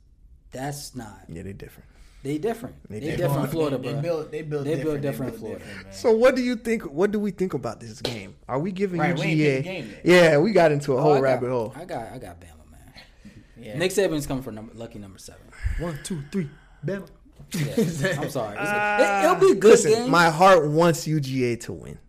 [0.51, 1.89] That's not yeah, they different.
[2.23, 2.75] They different.
[2.89, 3.17] They They, different.
[3.21, 3.93] different in Florida, they, bro.
[3.93, 4.83] They build, they build, They different.
[4.85, 5.65] build different they in build Florida.
[5.65, 5.93] different, man.
[5.93, 6.83] So what do you think?
[6.83, 8.35] What do we think about this game?
[8.47, 9.53] Are we giving Right, we ain't UGA?
[9.55, 11.73] picked game yeah, we got into a Oh, whole I got- rabbit hole.
[11.75, 12.93] I got I got Bama, man.
[13.57, 13.77] yeah.
[13.77, 15.41] Nick Saban's coming for number, lucky number seven.
[15.79, 16.49] One, two, three,
[16.85, 17.07] Bama.
[17.53, 18.57] Yeah, I'm sorry.
[18.59, 20.09] It's- it, will be a good Listen, game.
[20.11, 21.99] my heart wants UGA to win.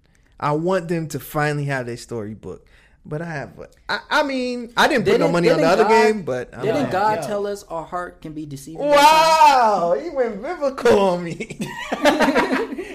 [0.41, 2.67] I want them to finally have their storybook.
[3.05, 3.59] But I have,
[3.89, 6.23] I, I mean, I didn't put no Didn't- money on the didn't other God- game,
[6.23, 7.27] but I'm Didn't like, God yo.
[7.27, 8.81] tell us our heart can be deceiving?
[8.87, 11.35] wow, he went biblical on me.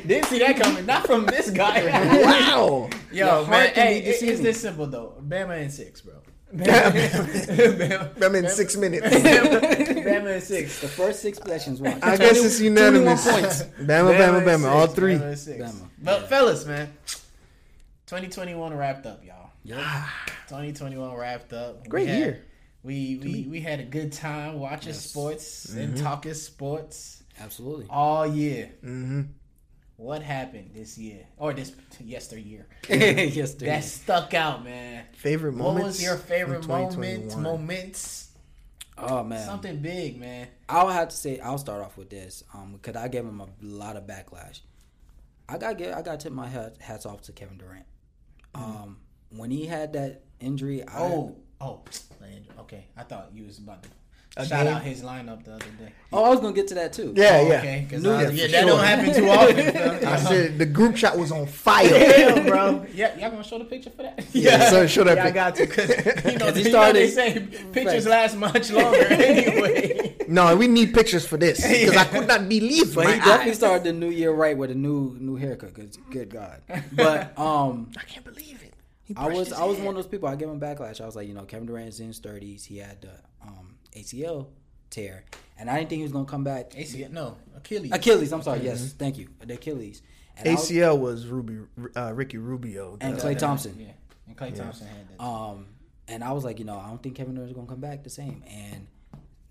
[0.05, 0.85] Didn't see that coming.
[0.85, 1.85] Not from this guy.
[2.23, 3.73] wow, Yo, heart man.
[3.73, 5.15] can Hey, be it- it's this simple though.
[5.27, 6.13] Bama in six, bro.
[6.55, 9.07] I'm in six minutes.
[9.07, 10.79] Bama in six.
[10.81, 11.97] The first six possessions, watch.
[12.03, 13.29] I guess it's 21 unanimous.
[13.29, 13.63] points.
[13.81, 15.15] Bama, Bama, in Bama, all three.
[15.15, 15.61] Bama six.
[15.63, 15.89] Bama.
[16.01, 16.27] But Yeah.
[16.27, 16.93] fellas, man,
[18.05, 19.44] 2021 wrapped up, y'all.
[19.65, 20.07] Yeah.
[20.47, 21.83] 2021 wrapped up.
[21.83, 22.45] We Great had- year.
[22.83, 25.01] We we, we had a good time watching Yes.
[25.09, 25.79] sports Mm-hmm.
[25.79, 27.87] and talking sports Absolutely.
[27.89, 28.71] all year.
[28.81, 29.21] hmm
[29.97, 35.03] What happened this year or this yesteryear yes, that stuck out, man?
[35.13, 35.87] Favorite What moments.
[35.97, 37.35] was your favorite moment?
[37.37, 38.29] Moments?
[38.99, 39.43] Oh man.
[39.45, 40.47] Something big, man.
[40.69, 43.47] I'll have to say I'll start off with this um because I gave him a
[43.63, 44.61] lot of backlash.
[45.49, 47.85] I got get I got to tip my hat, hats off to Kevin Durant.
[48.53, 48.97] Um,
[49.37, 51.81] when he had that injury, I, Oh, oh,
[52.59, 52.85] okay.
[52.97, 53.89] I thought you was about to
[54.37, 54.73] A shout game?
[54.75, 55.91] out his lineup the other day.
[56.11, 57.13] oh, I was gonna get to that too.
[57.15, 57.57] Yeah, Oh, yeah.
[57.59, 58.65] Okay, because Knew yeah, that for that sure.
[58.65, 60.05] don't happen too often.
[60.07, 61.87] I said the group shot was on fire.
[61.89, 62.85] Damn, bro.
[62.93, 64.25] Yeah, y'all gonna show the picture for that?
[64.33, 65.95] Yeah, so show that Yeah, I got to because you
[66.39, 67.39] know, 'Cause he you know they started- say
[67.71, 68.11] pictures Right.
[68.11, 70.15] last much longer anyway.
[70.27, 73.51] No, we need pictures for this because I could not believe But my he definitely
[73.51, 73.57] eyes.
[73.57, 75.73] started the new year right with a new new haircut.
[75.73, 76.61] Good, good God.
[76.91, 78.73] But um, I can't believe it.
[79.05, 79.85] He I was his I was hair.
[79.85, 80.27] one of those people.
[80.27, 80.99] I gave him backlash.
[80.99, 82.65] I was like, you know, Kevin Durant's in his thirties.
[82.65, 84.47] He had the um, ACL
[84.89, 85.25] tear,
[85.57, 86.71] and I didn't think he was gonna come back.
[86.71, 87.91] ACL, no, Achilles.
[87.91, 88.33] Achilles.
[88.33, 88.61] I'm sorry.
[88.61, 89.27] Yes, thank you.
[89.45, 90.01] The Achilles.
[90.37, 91.59] And I was- ACL was Ruby,
[91.95, 92.97] uh, Ricky Rubio.
[92.99, 93.79] And the- Klay Thompson.
[93.79, 93.91] Yeah,
[94.27, 95.23] and Klay Thompson had that.
[95.23, 95.67] Um,
[96.07, 98.09] and I was like, you know, I don't think Kevin Durant's gonna come back the
[98.09, 98.43] same.
[98.47, 98.87] And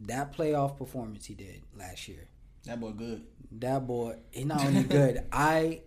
[0.00, 2.28] that playoff performance he did last year,
[2.64, 3.22] that boy good.
[3.52, 5.24] that boy, he's not only good.
[5.32, 5.80] I,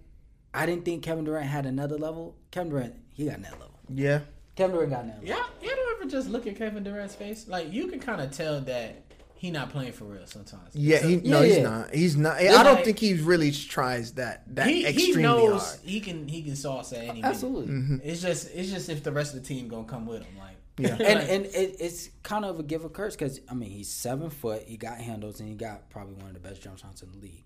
[0.53, 2.35] I didn't think Kevin Durant had another level.
[2.49, 3.79] Kevin Durant, he got another level.
[3.93, 4.19] yeah,
[4.55, 5.19] Kevin Durant got another.
[5.25, 5.27] level.
[5.27, 7.47] Yeah, you don't ever just look at Kevin Durant's face.
[7.47, 9.03] Like you can kind of tell that
[9.35, 10.75] he not playing for real sometimes.
[10.75, 10.97] yeah.
[10.99, 11.63] He, no, Yeah, he's yeah.
[11.63, 11.93] not.
[11.93, 12.37] He's not.
[12.37, 15.79] I don't like- think he really tries that that he, he extremely knows hard.
[15.83, 17.25] he can he can sauce at any minute.
[17.25, 17.73] Absolutely.
[17.73, 17.97] Mm-hmm.
[18.03, 20.37] It's just it's just if the rest of the team gonna come with him.
[20.39, 20.95] Like Yeah.
[20.99, 24.29] And and it, it's kind of a give a curse because I mean he's seven
[24.31, 27.11] foot, he got handles, and he got probably one of the best jump shots in
[27.11, 27.43] the league.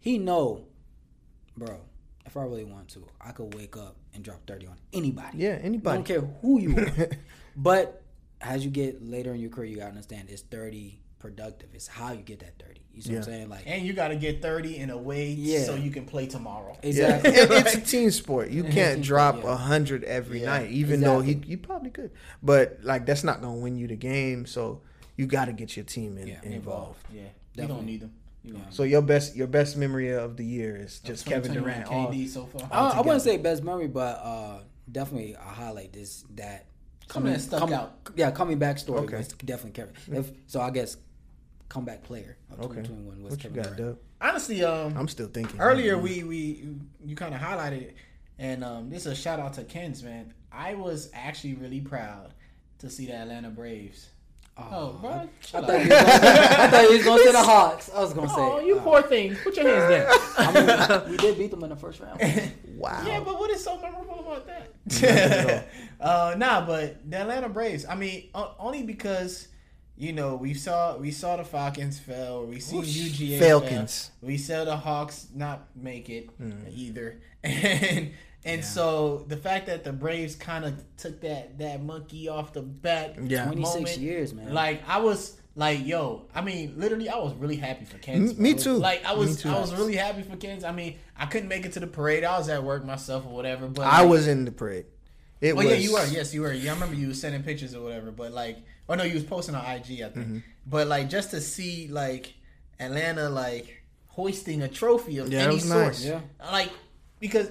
[0.00, 0.66] He know,
[1.56, 1.80] bro.
[2.30, 5.38] If I really want to, I could wake up and drop thirty on anybody.
[5.38, 5.92] Yeah, anybody.
[5.92, 7.08] I don't care who you are.
[7.56, 8.02] but
[8.40, 11.70] as you get later in your career, you gotta understand it's thirty productive.
[11.74, 12.82] It's how you get that thirty.
[12.94, 13.48] You see what I'm saying?
[13.48, 15.64] Like and you got to get thirty in a way Yeah.
[15.64, 16.78] so you can play tomorrow.
[16.84, 17.30] Exactly.
[17.32, 18.50] It- it's a team sport.
[18.50, 19.66] You can't drop sport, a yeah.
[19.66, 22.12] hundred every Yeah, night, even though he you probably could.
[22.44, 24.46] But like that's not gonna win you the game.
[24.46, 24.82] So
[25.16, 26.40] you got to get your team in, Yeah.
[26.44, 27.04] involved.
[27.12, 27.22] Yeah,
[27.56, 28.12] you don't need them.
[28.42, 28.72] You don't.
[28.72, 32.06] So your best your best memory of the year is just Kevin 2021 Durant.
[32.06, 32.68] all- KD so far.
[32.72, 36.66] I, I wouldn't say best memory, but uh, definitely a highlight this that
[37.10, 37.96] Something that stuck coming- out.
[38.16, 39.16] Yeah, coming back story Okay.
[39.18, 39.94] was definitely Kevin.
[40.12, 40.96] If, so I guess
[41.68, 43.96] comeback player of Okay, 2021 was what you Kevin got, Durant.
[43.96, 44.04] Doug?
[44.30, 45.60] Honestly, um, I'm still thinking.
[45.60, 46.68] earlier we we
[47.04, 47.96] you kind of highlighted it,
[48.38, 50.32] and um, this is a shout out to Ken's man.
[50.52, 52.32] I was actually really proud
[52.78, 54.08] to see the Atlanta Braves.
[54.56, 55.68] Oh, bro, I thought, up.
[55.70, 57.90] you was gonna, I thought you was gonna say the Hawks.
[57.94, 58.34] I was gonna say.
[58.38, 59.34] Oh, you uh, poor thing.
[59.36, 60.46] Put your hands down.
[60.54, 62.20] I mean, we did beat them in the first round.
[62.80, 63.02] Wow.
[63.06, 65.66] Yeah, but what is so memorable about that?
[66.00, 67.84] uh, nah, but the Atlanta Braves.
[67.86, 69.48] I mean, o- only because
[69.98, 72.46] you know we saw we saw the Falcons fell.
[72.46, 72.88] We see Whoosh.
[72.88, 74.10] UGA Falcons.
[74.20, 74.28] Fell.
[74.28, 76.74] We saw the Hawks not make it Mm.
[76.74, 78.12] either, and
[78.44, 82.62] and so the fact that the Braves kind of took that that monkey off the
[82.62, 83.44] back, Yeah.
[83.46, 84.52] 26 years, man.
[84.52, 85.36] Like I was.
[85.56, 88.38] Like yo, I mean, literally, I was really happy for Kens.
[88.38, 88.74] Me- me too.
[88.74, 89.48] Like I was, too.
[89.50, 90.62] I was really happy for Kens.
[90.62, 92.22] I mean, I couldn't make it to the parade.
[92.22, 93.66] I was at work myself or whatever.
[93.66, 94.86] But I like, was in the parade.
[95.40, 95.74] It well, was.
[95.74, 96.06] yeah, you were.
[96.06, 96.52] Yes, you were.
[96.52, 98.12] Yeah, I remember you was sending pictures or whatever.
[98.12, 100.14] But like, oh no, you was posting on IG, I think.
[100.14, 100.38] Mm-hmm.
[100.66, 102.32] But like, just to see like
[102.78, 106.04] Atlanta like hoisting a trophy of Yeah, it any was sort, nice.
[106.04, 106.20] Yeah.
[106.52, 106.70] like
[107.18, 107.50] because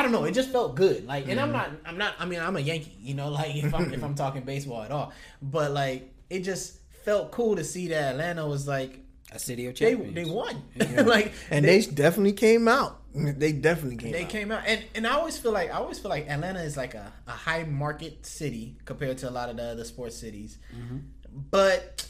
[0.00, 1.06] I don't know, it just felt good.
[1.06, 1.44] Like, and Mm-hmm.
[1.44, 2.14] I'm not, I'm not.
[2.18, 4.90] I mean, I'm a Yankee, you know, like if I'm if I'm talking baseball at
[4.90, 9.00] all, but like it just felt cool to see that Atlanta was like
[9.32, 10.14] A city of they champions.
[10.14, 10.62] they won.
[11.06, 12.96] like And they, definitely came out.
[13.14, 14.30] They definitely came They out.
[14.30, 16.94] came out, and, and I always feel like I always feel like Atlanta is like
[16.94, 20.58] a, a high market city compared to a lot of the other sports cities.
[20.74, 20.98] Mm-hmm.
[21.50, 22.06] But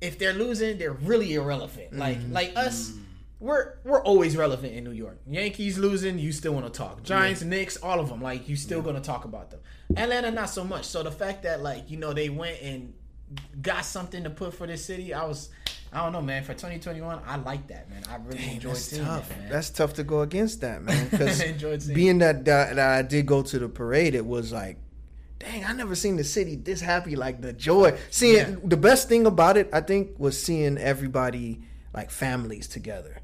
[0.00, 1.96] if they're losing, they're really irrelevant.
[1.96, 2.32] Like mm-hmm.
[2.32, 3.02] like us, mm.
[3.38, 5.18] We're we're always relevant in New York.
[5.26, 7.02] Yankees losing, you still want to talk.
[7.02, 9.60] Giants, Knicks, all of them, like you still gonna talk about them.
[9.96, 10.84] Atlanta, not so much.
[10.86, 12.94] So the fact that like you know they went and
[13.60, 15.50] got something to put for this city, I was.
[15.92, 16.42] I don't know, man.
[16.42, 18.02] For 2021, I like that, man.
[18.10, 19.28] I really enjoyed That's seeing tough.
[19.28, 19.48] that, man.
[19.50, 21.08] That's tough to go against that, man.
[21.10, 24.78] Because being that, that that I did go to the parade, it was like,
[25.38, 27.14] dang, I never seen the city this happy.
[27.16, 28.56] Like the joy, seeing Yeah.
[28.64, 31.60] the best thing about it, I think, was seeing everybody
[31.94, 33.18] like families together,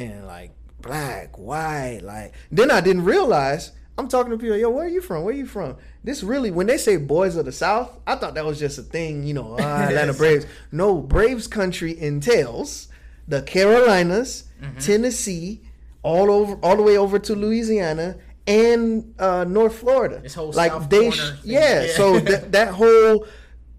[0.00, 2.00] and like black, white.
[2.02, 3.72] Like then I didn't realize.
[3.98, 5.24] I'm talking to people, yo, where are you from?
[5.24, 5.76] Where are you from?
[6.02, 8.82] This really, when they say boys of the South, I thought that was just a
[8.82, 10.46] thing, you know, ah, Atlanta Braves.
[10.72, 12.88] No, Braves country entails
[13.28, 14.78] the Carolinas, Mm-hmm.
[14.78, 15.62] Tennessee,
[16.02, 20.20] all over, all the way over to Louisiana and uh, North Florida.
[20.20, 21.82] This whole like South they, sh- yeah.
[21.84, 21.92] yeah.
[21.96, 23.26] So that that whole,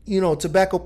[0.06, 0.80] you know, tobacco,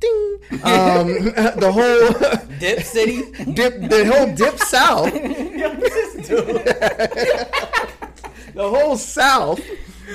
[0.00, 1.06] ding, um,
[1.60, 3.22] the whole Dip City.
[3.52, 5.12] dip, the whole dip south,
[8.54, 9.60] the whole south.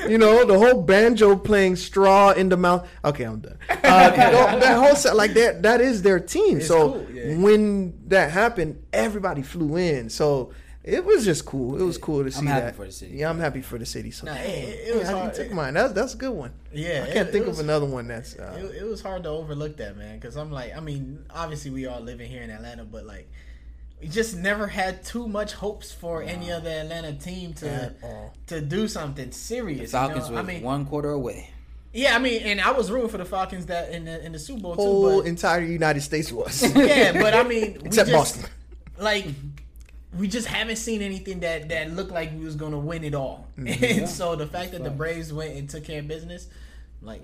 [0.08, 2.90] You know, the whole banjo playing straw in the mouth.
[3.06, 3.60] Okay, I'm done.
[3.70, 6.58] Uh, that that whole set, like that, that is their team.
[6.58, 7.38] It's so cool, yeah.
[7.38, 10.10] when that happened, everybody flew in.
[10.10, 10.52] So
[10.84, 11.80] it was just cool.
[11.80, 12.76] It was cool to see I'm happy that.
[12.76, 13.16] for the city.
[13.16, 14.12] Yeah, I'm happy for the city.
[14.12, 15.34] So Nah, dang, it- it was yeah, I hard.
[15.34, 15.74] took mine.
[15.76, 16.52] That's that's a good one.
[16.74, 18.36] Yeah, I can't it- think it was- of another one that's.
[18.38, 21.72] Uh, it, it was hard to overlook that man because i'm like i mean obviously
[21.72, 23.30] we all living here in atlanta but like
[24.02, 28.60] we just never had too much hopes for any other atlanta team to At to
[28.62, 30.42] do something serious Falcons you know?
[30.42, 31.50] was i mean one quarter away.
[31.94, 34.40] yeah i mean and i was rooting for the falcons that in the in the
[34.40, 36.62] super bowl whole too entire United States was.
[36.76, 38.46] yeah but i mean we Except just, Boston.
[38.98, 39.26] like
[40.18, 43.48] we just haven't seen anything that that looked like we was gonna win it all
[43.58, 43.84] Mm-hmm.
[44.02, 46.48] and so the fact that the braves went and took care of business
[47.02, 47.22] like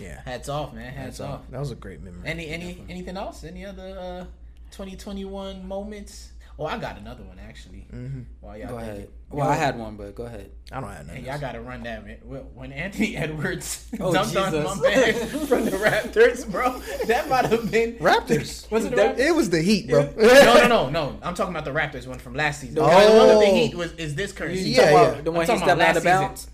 [0.00, 2.20] Yeah, hats off man hats, off that was a great memory.
[2.24, 3.44] Any any anything else?
[3.44, 4.24] Any other uh,
[4.70, 6.30] 2021 moments?
[6.58, 7.86] Oh, I got another one actually.
[7.92, 8.20] Mm-hmm.
[8.40, 8.96] While y'all Go ahead.
[9.00, 10.50] it- Well, I had one, but go ahead.
[10.70, 12.18] I don't have Hey, y'all got to run that man.
[12.22, 15.14] When- When Anthony Edwards Oh, dunked on my man
[15.46, 18.70] from the Raptors, bro, that might have been Raptors.
[18.70, 19.18] Was it the Raptors?
[19.18, 20.02] It was the Heat, bro.
[20.16, 21.18] no, no, no, no.
[21.22, 22.78] I'm talking about the Raptors one from last season.
[22.78, 22.86] Oh.
[22.86, 24.72] The one with the Heat was is this current You season.
[24.84, 25.22] Yeah, talking about yeah.
[25.22, 26.50] The I'm one he stepped out of bounds.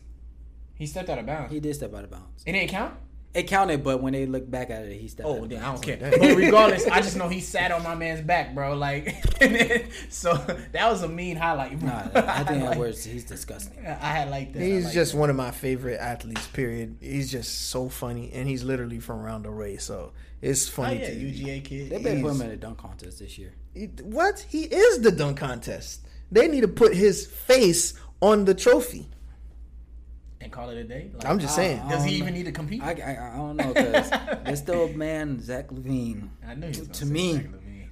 [0.74, 1.52] He stepped out of bounds.
[1.52, 2.42] He did step out of bounds.
[2.46, 2.94] It didn't count.
[3.32, 5.28] It counted, but when they look back at it, he stepped.
[5.28, 5.96] Oh, of then I don't care.
[5.98, 8.74] But regardless, I just know he sat on my man's back, bro.
[8.74, 10.34] Like, then, so
[10.72, 11.78] that was a mean highlight.
[11.78, 11.88] Bro.
[11.88, 13.86] Nah, I think like, Edwards, he's disgusting.
[13.86, 14.60] I had like that.
[14.62, 15.18] He's like just that.
[15.18, 16.44] one of my favorite athletes.
[16.48, 16.96] Period.
[17.00, 20.10] He's just so funny, and he's literally from around the way, so
[20.42, 21.00] it's funny.
[21.00, 21.18] Oh funny.
[21.20, 21.90] yeah, to UGA kid.
[21.90, 23.52] They better put him He's- in a dunk contest this year.
[23.74, 24.44] He- What?
[24.48, 26.00] He is the dunk contest.
[26.32, 29.08] They need to put his face on the trophy.
[30.42, 31.10] And call it a day.
[31.12, 31.86] Like, I'm just saying.
[31.88, 32.82] does he Um, even need to compete?
[32.82, 34.10] I, I, I don't know because
[34.44, 37.42] there's still a man, Zach LaVine, I knew he was to gonna me,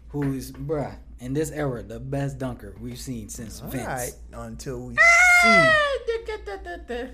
[0.08, 3.86] who's bruh in this era the best dunker we've seen since All Vince.
[3.86, 4.94] right, until we
[5.44, 5.82] Ah,
[6.86, 7.08] see.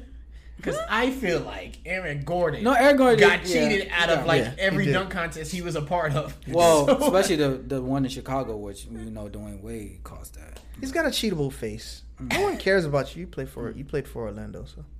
[0.56, 4.18] Because I feel like Aaron Gordon, No, Aaron Gordon got did- yeah, cheated out of
[4.20, 6.36] got- like yeah, every dunk contest he was a part of.
[6.48, 10.60] Well, So- especially the the one in Chicago, which you know Dwyane Wade caused that.
[10.80, 12.02] He's got a cheatable face.
[12.20, 13.22] No one cares about you.
[13.22, 14.93] You play for you played for Orlando, so He's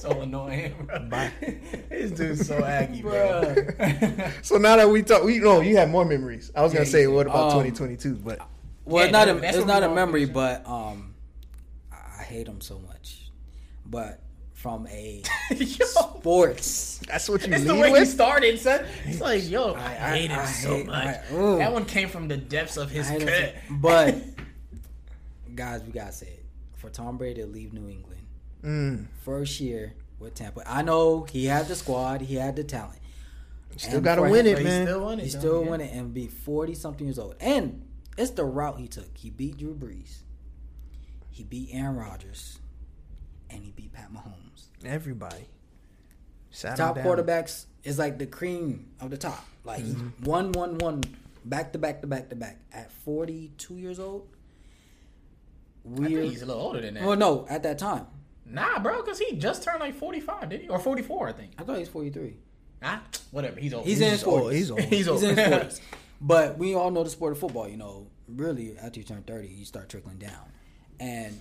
[0.00, 0.98] so annoying, bro.
[1.08, 1.30] Bye.
[1.88, 3.54] this dude's so aggy, bro.
[4.42, 6.50] so now that we talk, we know you have more memories.
[6.54, 8.38] I was gonna say what about Um, 2022, but
[8.84, 10.34] Well, Yeah, it's not a it's not a memory, think.
[10.34, 11.14] but um,
[11.92, 13.30] I hate him so much.
[13.86, 14.20] But
[14.52, 15.22] from a
[15.56, 18.84] yo, sports, that's what you it's lead the way he started, son.
[19.06, 21.06] It's like, yo, I, I- hate him I so hate- much.
[21.32, 23.54] I- that one came from the depths of his I cut.
[23.70, 24.16] but
[25.54, 26.44] guys, we gotta say it
[26.76, 28.07] for Tom Brady to leave New England
[28.62, 30.62] Mm, first year with Tampa.
[30.66, 32.98] I know he had the squad, he had the talent.
[33.76, 35.22] still And gotta win him- it, But he still won it.
[35.32, 35.70] Though, still yeah.
[35.70, 37.36] winning and be forty something years old.
[37.40, 39.16] And it's the route he took.
[39.16, 40.18] He beat Drew Brees.
[41.30, 42.58] He beat Aaron Rodgers.
[43.50, 44.64] And he beat Pat Mahomes.
[44.84, 45.46] Everybody.
[46.50, 49.44] Sat top quarterbacks is like the cream of the top.
[49.64, 50.24] Like he Mm-hmm.
[50.24, 51.02] one, one, one,
[51.44, 54.26] back to back to back to back at forty two years old.
[55.86, 57.04] I think he's a little older than that.
[57.04, 58.06] Well, no, at that time
[58.50, 60.68] Nah, bro, because he just turned like 45, did he?
[60.68, 61.52] Or 44, I think.
[61.58, 62.36] I thought he was forty three.
[62.82, 63.58] Ah, whatever.
[63.60, 63.86] He's old.
[63.86, 64.40] He's in his He's old.
[64.42, 64.58] forties.
[64.68, 64.80] He's old.
[64.80, 65.20] He's old.
[65.20, 65.80] He's in his forties.
[66.20, 67.68] But we all know the sport of football.
[67.68, 70.50] You know, really after you turn thirty, you start trickling down.
[70.98, 71.38] And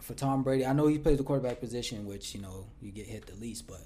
[0.00, 3.06] for Tom Brady, I know he plays the quarterback position, which you know you get
[3.06, 3.80] hit the least, but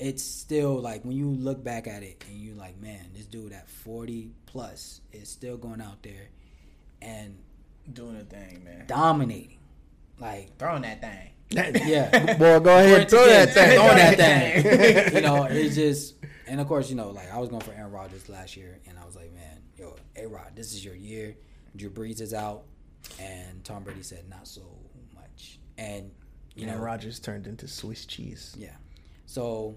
[0.00, 3.52] it's still like when you look back at it and you like, man, this dude
[3.52, 6.28] at 40 plus is still going out there
[7.00, 7.36] and
[7.92, 8.84] Doing a thing, man.
[8.88, 9.58] dominating.
[10.18, 11.30] Like, Throwing that thing.
[11.50, 12.34] yeah.
[12.34, 13.78] Boy, go ahead, and throw that thing.
[13.78, 15.14] Throwing that thing.
[15.14, 16.16] you know, it's just,
[16.46, 18.98] and of course, you know, like I was going for Aaron Rodgers last year, and
[18.98, 21.36] I was like, man, yo, A Rod, this is your year.
[21.76, 22.64] Drew Brees is out,
[23.20, 24.62] and Tom Brady said not so
[25.14, 26.10] much, and
[26.54, 28.54] you know, Rodgers turned into Swiss cheese.
[28.58, 28.70] yeah.
[29.26, 29.76] So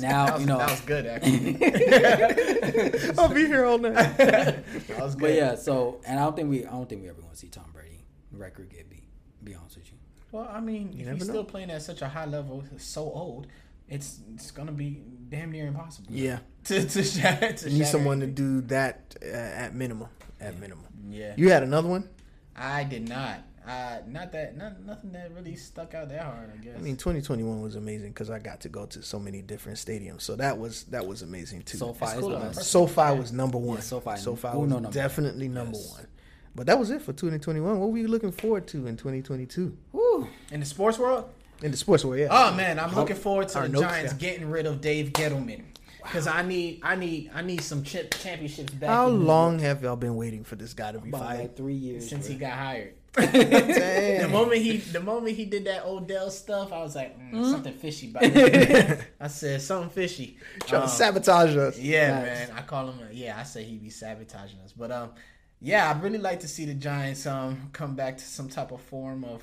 [0.00, 1.56] now you know, that was good actually.
[3.18, 3.94] I'll be here all night.
[4.18, 4.64] that
[5.00, 5.22] was good.
[5.22, 5.54] but yeah.
[5.54, 7.70] So and I don't think we, I don't think we ever going to see Tom
[7.72, 9.08] Brady record get beat.
[9.42, 9.98] Be honest with you.
[10.32, 11.32] Well, I mean, if never he's know.
[11.34, 13.46] still playing at such a high level, so old,
[13.88, 16.08] it's it's gonna be damn near impossible.
[16.12, 16.38] Yeah.
[16.64, 20.08] To to, shatter, to You need shatter someone to do that uh, at minimum.
[20.40, 20.84] At minimum.
[21.08, 21.32] Yeah.
[21.36, 22.06] You had another one?
[22.54, 23.38] I did not.
[23.66, 24.58] Uh, not that.
[24.58, 26.50] Not nothing that really stuck out that hard.
[26.52, 26.76] I guess.
[26.76, 30.20] I mean, 2021 was amazing because I got to go to so many different stadiums.
[30.20, 31.78] So that was that was amazing too.
[31.78, 32.52] So far, cool, it's the though.
[32.60, 32.70] best.
[32.70, 33.80] SoFi was number one.
[33.80, 34.16] SoFi.
[34.16, 35.54] SoFi Uno was number definitely one.
[35.54, 35.92] number Yes.
[35.92, 36.06] one.
[36.54, 37.78] But that was it for 2021.
[37.80, 39.76] What were you looking forward to in 2022
[40.22, 40.28] Woo.
[40.52, 41.24] in the sports world.
[41.62, 42.18] in the sports world?
[42.20, 42.28] Yeah.
[42.30, 44.18] Oh man, I'm looking forward to Our the notes, Giants yeah.
[44.30, 45.62] getting rid of Dave Gettleman
[46.02, 48.88] because I need, I need, I need some chip championships back.
[48.90, 51.40] How long York have y'all been waiting for this guy to be About fired?
[51.40, 52.94] like three years since he got hired?
[53.16, 57.74] The moment he, the moment he did that Odell stuff, I was like, mm, something
[57.74, 59.00] fishy about it.
[59.20, 60.36] I said something fishy.
[60.60, 61.78] Trying Um, to sabotage us.
[61.78, 62.48] Yeah, Facts.
[62.50, 62.58] man.
[62.58, 63.00] I call him.
[63.10, 64.72] A, yeah, I say he be sabotaging us.
[64.72, 65.10] But um,
[65.60, 68.80] yeah, I'd really like to see the Giants um come back to some type of
[68.80, 69.42] form of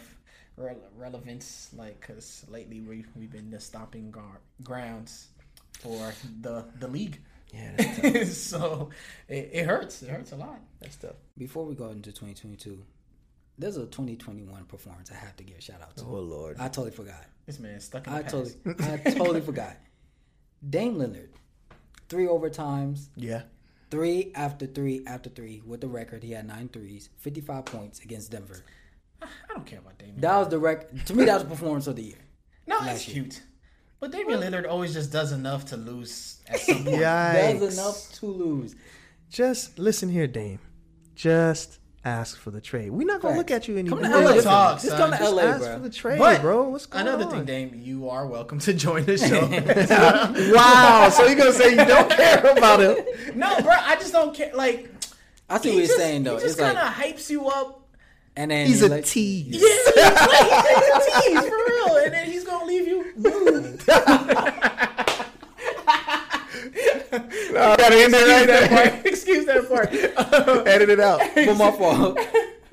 [0.57, 5.27] re- relevance, like because lately we we've been the stomping gar- grounds
[5.79, 7.19] for the the league.
[7.53, 8.89] Yeah, that's, so
[9.29, 10.01] it, it hurts.
[10.03, 10.59] It hurts a lot.
[10.81, 11.15] that's tough.
[11.37, 12.83] Before we go into 2022,
[13.57, 16.03] there's a 2021 performance I have to give a shout out to.
[16.05, 16.57] Oh Lord.
[16.59, 17.23] I totally forgot.
[17.45, 18.33] This man stuck in the I past.
[18.65, 19.77] totally, I totally forgot.
[20.69, 21.29] Dame Lillard,
[22.09, 23.43] three overtimes, Yeah.
[23.91, 26.23] three after three after three with the record.
[26.23, 28.57] He had nine threes, 55 points against Denver.
[29.21, 30.19] I don't care about Damian.
[30.21, 32.17] That was the rec- To me, that was the performance of the year.
[32.67, 33.41] no, last that's cute.
[33.99, 36.97] But Damian Lillard always just does enough to lose at some point.
[36.97, 37.59] Yikes.
[37.59, 38.75] That's enough to lose.
[39.29, 40.59] Just listen here, Dame.
[41.15, 42.91] Just ask for the trade.
[42.91, 43.37] We're not gonna Facts.
[43.39, 43.99] look at you anymore.
[43.99, 44.21] Come anymore.
[44.21, 45.73] to LA, Real talk, Just come to Just LA, ask bro.
[45.73, 46.69] for the trade, But bro.
[46.69, 47.13] What's going on?
[47.15, 47.31] Another on?
[47.31, 49.47] thing, Dame, you are welcome to join the show.
[50.55, 51.09] wow.
[51.09, 53.03] So you're gonna say you don't care about him?
[53.37, 54.51] no, bro, I just don't care.
[54.55, 54.89] Like,
[55.49, 56.35] I see he what you're just, saying though.
[56.37, 57.76] He just It's like, kind of hypes you up.
[58.37, 59.47] And then He's he a like- tease.
[59.47, 63.03] Yeah, he's like, he's a tease for real, and then he's gonna leave you.
[67.51, 69.05] No, I gotta end it right that part.
[69.05, 69.89] Excuse that part.
[70.67, 71.21] Edit it out.
[71.33, 72.17] For my fault.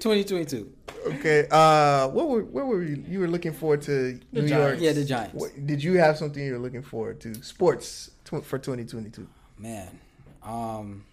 [0.01, 0.71] 2022.
[1.07, 1.47] Okay.
[1.51, 3.03] Uh, what were what were you?
[3.09, 4.77] You were looking forward to New York.
[4.81, 5.35] Yeah, the Giants.
[5.35, 7.35] What, did you have something you were looking forward to?
[7.43, 9.27] Sports tw- for 2022.
[9.59, 9.99] Man,
[10.43, 11.05] um,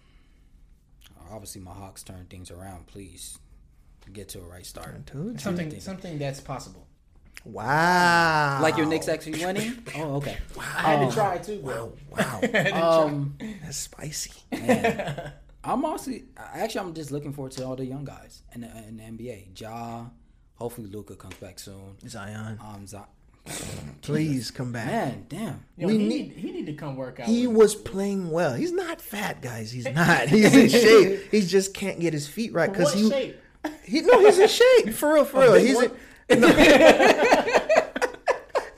[1.30, 2.86] obviously my Hawks turn things around.
[2.86, 3.38] Please
[4.10, 5.10] get to a right start.
[5.38, 6.86] something, something that's possible.
[7.44, 8.58] Wow.
[8.62, 9.84] Like your Knicks actually winning?
[9.96, 10.36] Oh, okay.
[10.56, 10.62] Wow.
[10.76, 11.92] I had to try too, bro.
[12.10, 12.40] Wow.
[12.52, 13.02] Wow.
[13.04, 14.32] Um, That's spicy.
[14.52, 15.32] man,
[15.64, 18.96] I'm also actually, I'm just looking forward to all the young guys in the, in
[18.96, 19.60] the NBA.
[19.60, 20.06] Ja,
[20.54, 21.96] hopefully Luka comes back soon.
[22.08, 22.98] Zion, Um, Z-
[24.02, 24.86] please come back.
[24.86, 25.64] man, damn.
[25.76, 27.26] Yo, We he need- need, he need to come work out.
[27.26, 28.54] He with- was playing well.
[28.54, 29.70] He's not fat, guys.
[29.72, 30.28] He's not.
[30.28, 31.30] He's in shape.
[31.30, 33.36] He just can't get his feet right because he, shape?
[33.84, 35.54] He no, he's in shape for real, for real.
[35.54, 35.90] He's one?
[36.28, 36.48] in, no.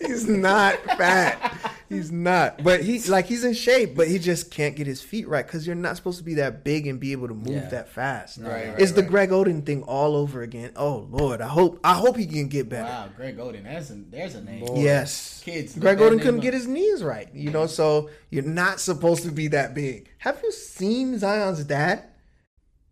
[0.00, 1.50] he's not fat.
[1.88, 2.62] He's not.
[2.64, 5.66] But he like he's in shape, but he just can't get his feet right because
[5.66, 7.68] you're not supposed to be that big and be able to move Yeah.
[7.68, 8.38] that fast.
[8.38, 9.10] Right, right, it's the right.
[9.10, 10.72] Greg Oden thing all over again.
[10.76, 12.84] Oh Lord, I hope I hope he can get better.
[12.84, 13.64] Wow, Greg Oden.
[13.64, 14.66] That's a, there's a name.
[14.74, 15.42] Yes.
[15.44, 16.42] Kids, Greg that Oden couldn't up.
[16.42, 17.28] get his knees right.
[17.34, 20.08] You know, so you're not supposed to be that big.
[20.18, 22.04] Have you seen Zion's dad?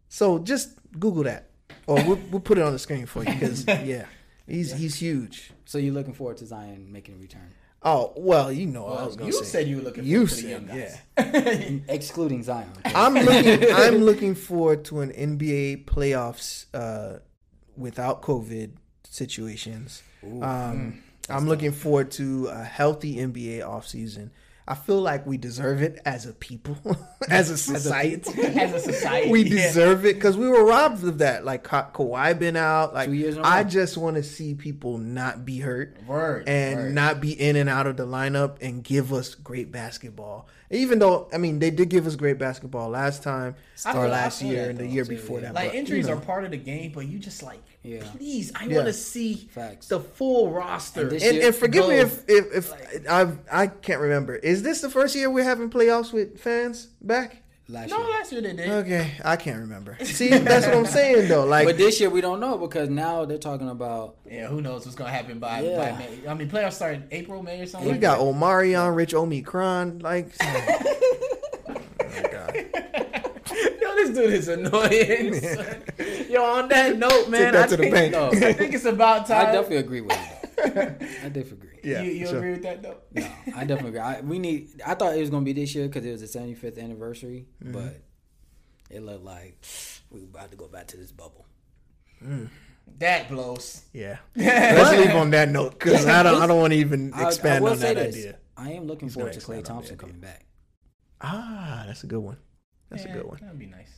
[0.09, 1.49] So just Google that.
[1.87, 4.07] Or we'll, we'll put it on the screen for you because, yeah,
[4.47, 5.53] he's he's huge.
[5.65, 7.53] So you're looking forward to Zion making a return,
[7.85, 9.61] Oh, well, you know what I was going you to say.
[9.61, 11.81] You said you were looking You forward to the young said, guys.
[11.89, 12.71] excluding Zion.
[12.85, 13.67] I'm looking.
[13.75, 17.19] I'm looking forward to an NBA playoffs uh,
[17.77, 18.73] without COVID
[19.09, 20.03] situations.
[20.23, 24.31] Um, I'm looking forward to a healthy NBA offseason.
[24.67, 26.79] I feel like we deserve it as a people,
[27.29, 28.31] as a society.
[28.43, 29.67] As a society, we yeah.
[29.67, 31.45] deserve it because we were robbed of that.
[31.45, 32.95] Like Ka- Kawhi been out.
[32.95, 36.49] Like Two years in a I just want to see people not be hurt Word,
[36.49, 36.95] and word.
[36.95, 40.47] not be in and out of the lineup and give us great basketball.
[40.73, 43.55] Even though I mean they did give us great basketball last time
[43.95, 45.47] or last year that and the year too, before yeah.
[45.47, 45.55] that.
[45.55, 46.19] Like but, injuries you know.
[46.19, 48.03] are part of the game, but you just like, Yeah.
[48.17, 48.77] please, I Yeah.
[48.77, 49.89] want to see Facts.
[49.89, 51.03] the full roster.
[51.09, 52.01] And And, and forgive me go.
[52.03, 54.35] if if, if I I can't remember.
[54.37, 57.42] Is this the first year we're having playoffs with fans back?
[57.73, 58.11] Last no, year.
[58.11, 58.69] last year they did.
[58.69, 59.97] Okay, I can't remember.
[60.05, 61.47] See, that's what I'm saying though.
[61.47, 64.85] Like But this year we don't know because now they're talking about Yeah, who knows
[64.85, 65.79] what's gonna happen by, Yeah.
[65.79, 66.29] by May?
[66.29, 67.87] I mean, playoffs start in April, May, or something.
[67.89, 68.25] we like got that.
[68.25, 70.01] Omarion, Rich Omicron.
[70.01, 72.55] Like, oh my God.
[72.55, 75.35] Yo, this dude is annoying.
[76.31, 78.13] Yo, on that note, man, that I to the think, bank.
[78.13, 78.29] No.
[78.49, 79.47] I think it's about time.
[79.47, 80.32] I definitely agree with you.
[80.59, 81.79] I disagree.
[81.85, 82.39] Yeah, you you sure.
[82.39, 82.99] agree with that though?
[83.13, 83.27] No,
[83.57, 84.01] I definitely agree.
[84.01, 84.81] I, we need.
[84.87, 87.73] I thought it was gonna be this year because it was the 75th anniversary, Mm-hmm.
[87.73, 88.01] but
[88.91, 89.65] it looked like
[90.11, 91.47] we were about to go back to this bubble.
[92.99, 93.83] That blows.
[93.93, 94.19] Yeah.
[94.37, 97.27] Let's leave on that note because I don't I don't want to even I- I
[97.29, 98.15] expand on that this.
[98.17, 98.37] idea.
[98.57, 100.45] I am looking He's forward gonna Klay expand on the Thompson coming back.
[101.21, 102.37] Ah, that's a good one.
[102.91, 103.39] That's Yeah, a good one.
[103.41, 103.91] That'd be nice.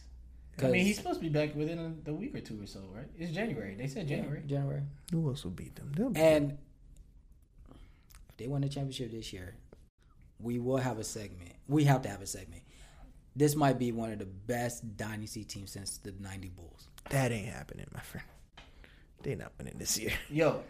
[0.56, 2.66] I 'Cause- mean, he's supposed to be back within a, a week or two or
[2.66, 3.06] so, right?
[3.18, 3.74] It's January.
[3.74, 4.42] They said January.
[4.46, 4.82] January.
[5.12, 5.92] Who else will beat them?
[5.96, 6.58] They'll beat And
[8.28, 9.56] if they win the championship this year,
[10.40, 11.52] we will have a segment.
[11.68, 12.62] We have to have a segment.
[13.36, 16.88] This might be one of the best dynasty teams since the '90 Bulls.
[17.10, 18.26] That ain't happening, my friend.
[19.22, 20.12] They not winning this year.
[20.30, 20.62] Yo,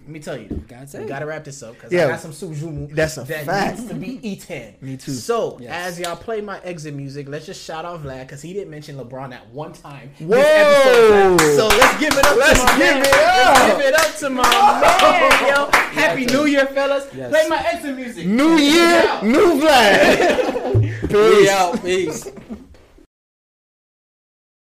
[0.00, 0.48] let me tell you.
[0.68, 1.00] Gotta say.
[1.02, 2.06] We gotta wrap this up because Yeah.
[2.06, 3.78] I got some sujumu That's a that fact.
[3.78, 4.74] needs to be eaten.
[4.80, 5.12] Me too.
[5.12, 5.70] So Yes.
[5.98, 8.96] as y'all play my exit music, let's just shout out Vlad because he didn't mention
[8.96, 10.10] LeBron at one time.
[10.18, 10.38] Whoa!
[10.38, 11.40] episode.
[11.56, 12.96] So let's give it up Let's to my give man.
[12.98, 13.76] it Let's up.
[13.76, 14.42] give it up to my
[14.80, 15.78] man, yo.
[16.00, 17.06] Happy New Year, fellas.
[17.14, 17.30] Yes.
[17.30, 18.26] Play my exit music.
[18.26, 20.78] New year, new Vlad.
[21.08, 21.48] We Peace.
[21.50, 21.82] out.
[21.82, 22.30] Peace.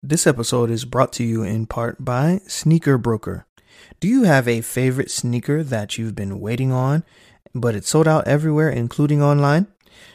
[0.03, 3.47] This episode is brought to you in part by Sneaker Broker.
[4.01, 7.05] Do you have a favorite sneaker that you've been waiting on,
[7.55, 9.67] but it's sold out everywhere, including online?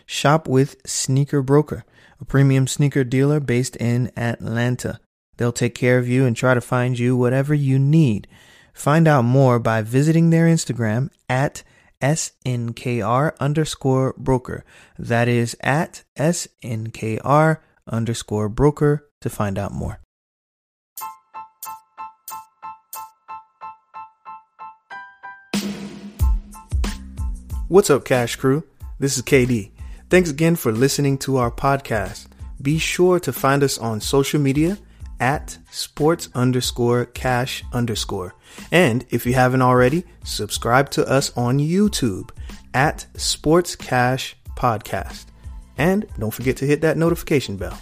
[0.06, 1.84] Shop with Sneaker Broker,
[2.20, 5.00] a premium sneaker dealer based in Atlanta.
[5.38, 8.28] They'll take care of you and try to find you whatever you need.
[8.74, 11.64] Find out more by visiting their Instagram at
[12.02, 14.66] SNKR underscore broker.
[14.98, 20.03] That is at SNKR underscore broker to find out more.
[27.74, 28.64] What's up, Cash Crew?
[29.00, 29.72] This is KD.
[30.08, 32.28] Thanks again for listening to our podcast.
[32.62, 34.78] Be sure to find us on social media
[35.20, 38.36] at sports underscore cash underscore.
[38.72, 42.30] And if you haven't already, subscribe to us on YouTube
[42.76, 45.26] at Sports Cash Podcast.
[45.76, 47.80] And don't forget to hit that notification bell.